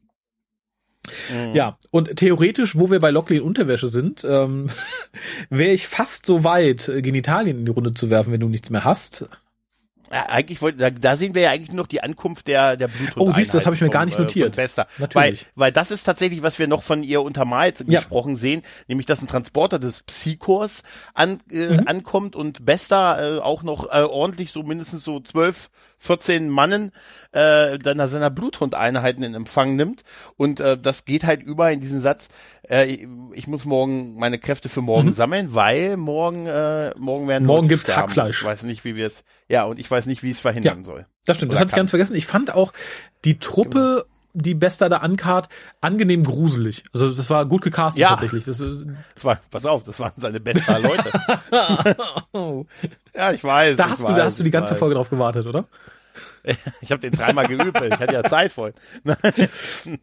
[1.31, 1.55] Mhm.
[1.55, 4.71] Ja, und theoretisch, wo wir bei Lockley in Unterwäsche sind, ähm,
[5.51, 8.85] wäre ich fast so weit, Genitalien in die Runde zu werfen, wenn du nichts mehr
[8.85, 9.29] hast.
[10.11, 13.29] Ja, eigentlich wollte, da, da sehen wir ja eigentlich noch die Ankunft der der Bluthund.
[13.29, 14.55] Oh, siehst du, das habe ich mir gar nicht notiert.
[14.55, 14.87] Äh, Bester.
[14.99, 15.15] Natürlich.
[15.15, 18.01] Weil, weil das ist tatsächlich, was wir noch von ihr untermalt ja.
[18.01, 20.83] gesprochen sehen, nämlich dass ein Transporter des Psychors
[21.15, 21.83] an, äh, mhm.
[21.87, 26.93] ankommt und Bester äh, auch noch äh, ordentlich so mindestens so zwölf 14 Mannen
[27.33, 30.03] äh, dann seiner Bluthundeinheiten in Empfang nimmt.
[30.37, 32.29] Und äh, das geht halt über in diesen Satz,
[32.69, 35.13] äh, ich, ich muss morgen meine Kräfte für morgen mhm.
[35.13, 38.09] sammeln, weil morgen, äh, morgen werden Morgen gibt's sterben.
[38.09, 38.41] Hackfleisch.
[38.41, 40.85] Ich weiß nicht, wie wir es, ja, und ich weiß nicht, wie es verhindern ja,
[40.85, 41.07] soll.
[41.27, 42.17] Das stimmt, das hatte ich ganz vergessen.
[42.17, 42.73] Ich fand auch
[43.25, 45.49] die Truppe genau die Bester da ankart,
[45.81, 46.85] angenehm gruselig.
[46.93, 48.11] Also das war gut gecastet ja.
[48.11, 48.45] tatsächlich.
[48.45, 51.13] Das, das war, pass auf, das waren seine besten Leute.
[53.15, 53.77] ja, ich weiß.
[53.77, 54.79] Da hast du, weiß, da hast du die ganze weiß.
[54.79, 55.65] Folge drauf gewartet, oder?
[56.81, 58.75] Ich habe den dreimal geübt, ich hatte ja Zeit vorhin.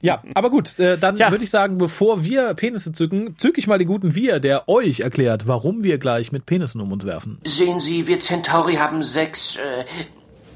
[0.01, 1.31] ja, aber gut, äh, dann ja.
[1.31, 5.01] würde ich sagen, bevor wir Penisse zücken, zück ich mal den guten Wir, der euch
[5.01, 7.39] erklärt, warum wir gleich mit Penissen um uns werfen.
[7.45, 9.85] Sehen Sie, wir Centauri haben sechs äh,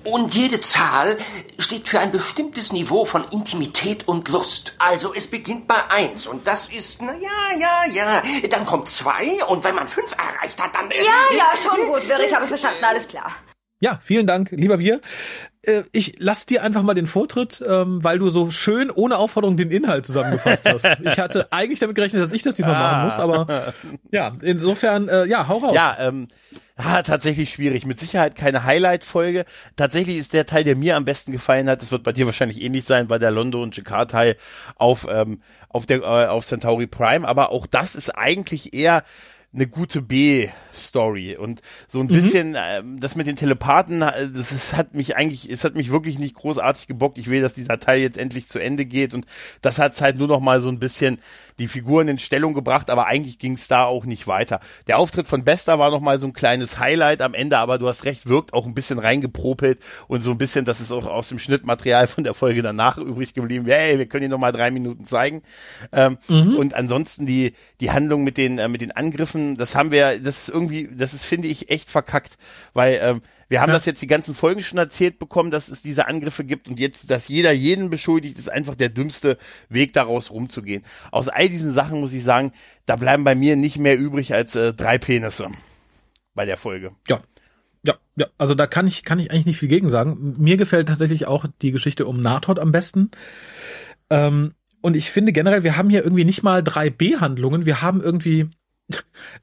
[0.10, 1.18] und jede Zahl
[1.58, 4.74] steht für ein bestimmtes Niveau von Intimität und Lust.
[4.80, 8.24] Also es beginnt bei eins und das ist, na ja, ja, ja.
[8.50, 10.90] Dann kommt zwei und wenn man fünf erreicht hat, dann...
[10.92, 13.32] Äh, ja, ja, schon gut, Wirr, ich habe verstanden, alles klar.
[13.82, 15.00] Ja, vielen Dank, lieber Wir.
[15.62, 19.58] Äh, ich lass dir einfach mal den Vortritt, ähm, weil du so schön ohne Aufforderung
[19.58, 20.88] den Inhalt zusammengefasst hast.
[21.02, 22.92] Ich hatte eigentlich damit gerechnet, dass ich das diesmal ah.
[22.92, 23.74] machen muss, aber
[24.12, 25.76] ja, insofern, äh, ja, hau raus.
[25.76, 26.28] Ja, ähm,
[26.76, 27.86] ah, tatsächlich schwierig.
[27.86, 29.46] Mit Sicherheit keine Highlight-Folge.
[29.76, 32.62] Tatsächlich ist der Teil, der mir am besten gefallen hat, das wird bei dir wahrscheinlich
[32.62, 34.36] ähnlich sein, war der Londo und Jakar-Teil
[34.76, 39.04] auf, ähm, auf der, äh, auf Centauri Prime, aber auch das ist eigentlich eher
[39.52, 42.12] eine gute B-Story und so ein mhm.
[42.12, 45.92] bisschen ähm, das mit den Telepathen, äh, das ist, hat mich eigentlich, es hat mich
[45.92, 47.18] wirklich nicht großartig gebockt.
[47.18, 49.26] Ich will, dass dieser Teil jetzt endlich zu Ende geht und
[49.64, 51.18] das hat's halt nur noch mal so ein bisschen
[51.58, 54.60] die Figuren in Stellung gebracht, aber eigentlich ging's da auch nicht weiter.
[54.86, 57.88] Der Auftritt von Bester war noch mal so ein kleines Highlight am Ende, aber du
[57.88, 61.28] hast recht, wirkt auch ein bisschen reingepropelt und so ein bisschen, dass es auch aus
[61.28, 63.66] dem Schnittmaterial von der Folge danach übrig geblieben.
[63.66, 65.42] Hey, wir können ihn noch mal drei Minuten zeigen.
[65.92, 66.56] Ähm, mhm.
[66.56, 70.20] Und ansonsten die die Handlung mit den äh, mit den Angriffen schaffen, das haben wir,
[70.20, 72.38] das ist irgendwie, das ist, finde ich, echt verkackt,
[72.74, 73.76] weil ähm, wir haben ja.
[73.76, 77.10] das jetzt die ganzen Folgen schon erzählt bekommen, dass es diese Angriffe gibt und jetzt,
[77.10, 79.38] dass jeder jeden beschuldigt, ist einfach der dümmste
[79.70, 80.84] Weg daraus rumzugehen.
[81.12, 82.52] Aus all diesen Sachen muss ich sagen,
[82.86, 85.48] da bleiben bei mir nicht mehr übrig als äh, drei Penisse
[86.36, 86.92] bei der Folge.
[87.08, 87.20] Ja,
[87.84, 90.36] ja, ja, also da kann ich, kann ich eigentlich nicht viel gegen sagen.
[90.38, 93.12] Mir gefällt tatsächlich auch die Geschichte um Nathod am besten.
[94.10, 97.66] Ähm, und ich finde generell, wir haben hier irgendwie nicht mal drei B-Handlungen.
[97.66, 98.50] Wir haben irgendwie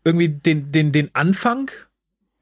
[0.04, 1.70] irgendwie den, den, den Anfang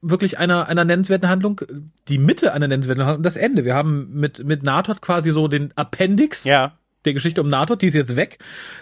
[0.01, 1.61] wirklich einer, einer nennenswerten Handlung,
[2.07, 3.65] die Mitte einer nennenswerten Handlung und das Ende.
[3.65, 6.77] Wir haben mit, mit Nathod quasi so den Appendix ja.
[7.05, 8.37] der Geschichte um Nathod, die ist jetzt weg.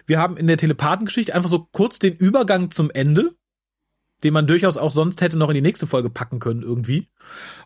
[0.05, 3.36] Wir haben in der Telepathengeschichte einfach so kurz den Übergang zum Ende,
[4.24, 7.07] den man durchaus auch sonst hätte noch in die nächste Folge packen können irgendwie.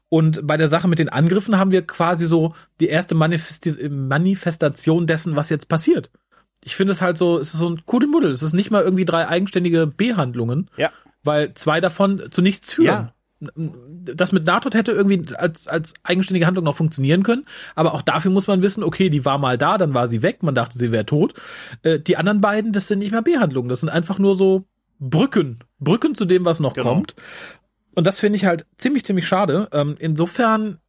[0.10, 5.08] Und bei der Sache mit den Angriffen haben wir quasi so die erste Manifesti Manifestation
[5.08, 6.12] dessen, was jetzt passiert
[6.68, 8.30] ich finde es halt so, es ist so ein Kuddelmuddel.
[8.30, 10.70] Es ist nicht mal irgendwie drei eigenständige B-Handlungen.
[10.76, 10.92] Ja.
[11.24, 13.10] Weil zwei davon zu nichts führen.
[13.40, 13.50] Ja.
[14.14, 17.46] Das mit Natot hätte irgendwie als, als eigenständige Handlung noch funktionieren können.
[17.74, 20.44] Aber auch dafür muss man wissen, okay, die war mal da, dann war sie weg,
[20.44, 21.36] man dachte, sie wäre tot.
[21.84, 23.70] Äh, die anderen beiden, das sind nicht mehr B-Handlungen.
[23.70, 24.66] Das sind einfach nur so
[25.00, 25.56] Brücken.
[25.80, 26.90] Brücken zu dem, was noch genau.
[26.90, 27.16] kommt.
[27.96, 29.70] Und das finde ich halt ziemlich, ziemlich schade.
[29.72, 30.80] Ähm, insofern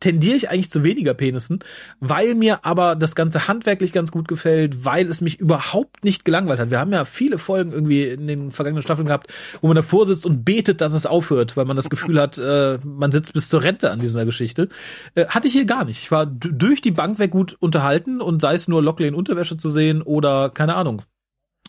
[0.00, 1.60] tendiere ich eigentlich zu weniger Penissen,
[1.98, 6.60] weil mir aber das Ganze handwerklich ganz gut gefällt, weil es mich überhaupt nicht gelangweilt
[6.60, 6.70] hat.
[6.70, 9.32] Wir haben ja viele Folgen irgendwie in den vergangenen Staffeln gehabt,
[9.62, 12.78] wo man davor sitzt und betet, dass es aufhört, weil man das Gefühl hat, äh,
[12.84, 14.68] man sitzt bis zur Rente an dieser Geschichte.
[15.14, 16.00] Äh, hatte ich hier gar nicht.
[16.02, 19.56] Ich war durch die Bank weg gut unterhalten und sei es nur Lockley in Unterwäsche
[19.56, 21.02] zu sehen oder keine Ahnung.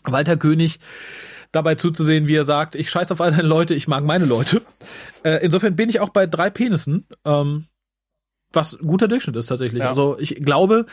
[0.04, 0.78] Walter König
[1.52, 4.62] dabei zuzusehen, wie er sagt, ich scheiß auf all deine Leute, ich mag meine Leute.
[5.24, 7.06] Äh, insofern bin ich auch bei drei Penissen.
[7.24, 7.66] Ähm,
[8.56, 9.82] was guter Durchschnitt ist tatsächlich.
[9.82, 9.90] Ja.
[9.90, 10.86] Also ich glaube,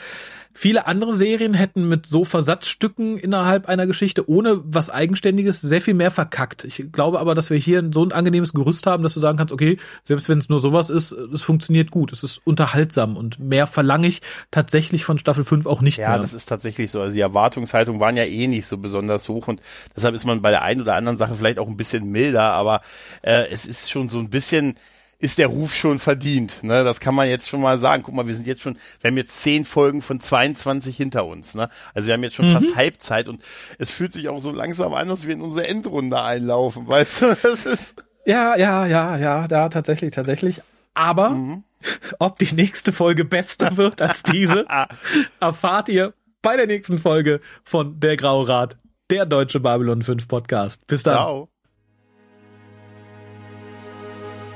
[0.54, 5.96] viele andere Serien hätten mit so Versatzstücken innerhalb einer Geschichte ohne was Eigenständiges sehr viel
[5.96, 6.64] mehr verkackt.
[6.64, 9.52] Ich glaube aber, dass wir hier so ein angenehmes Gerüst haben, dass du sagen kannst,
[9.52, 13.66] okay, selbst wenn es nur sowas ist, es funktioniert gut, es ist unterhaltsam und mehr
[13.66, 16.18] verlange ich tatsächlich von Staffel 5 auch nicht ja, mehr.
[16.18, 17.02] Ja, das ist tatsächlich so.
[17.02, 19.62] Also die Erwartungshaltung waren ja eh nicht so besonders hoch und
[19.96, 22.82] deshalb ist man bei der einen oder anderen Sache vielleicht auch ein bisschen milder, aber
[23.24, 24.76] äh, es ist schon so ein bisschen
[25.24, 26.64] ist der Ruf schon verdient.
[26.64, 26.84] Ne?
[26.84, 28.04] Das kann man jetzt schon mal sagen.
[28.04, 31.56] Guck mal, wir sind jetzt schon, wir haben jetzt zehn Folgen von 22 hinter uns.
[31.56, 31.70] Ne?
[31.94, 32.56] Also wir haben jetzt schon mhm.
[32.56, 33.42] fast Halbzeit und
[33.78, 36.86] es fühlt sich auch so langsam an, dass wir in unsere Endrunde einlaufen.
[36.88, 38.04] Weißt du, das ist.
[38.26, 40.62] Ja, ja, ja, ja, da tatsächlich, tatsächlich.
[40.94, 41.64] Aber mhm.
[42.20, 44.66] ob die nächste Folge besser wird als diese,
[45.40, 48.76] erfahrt ihr bei der nächsten Folge von Der Graue Rat,
[49.10, 50.86] der deutsche Babylon 5 Podcast.
[50.88, 51.16] Bis dann.
[51.16, 51.53] Ciao.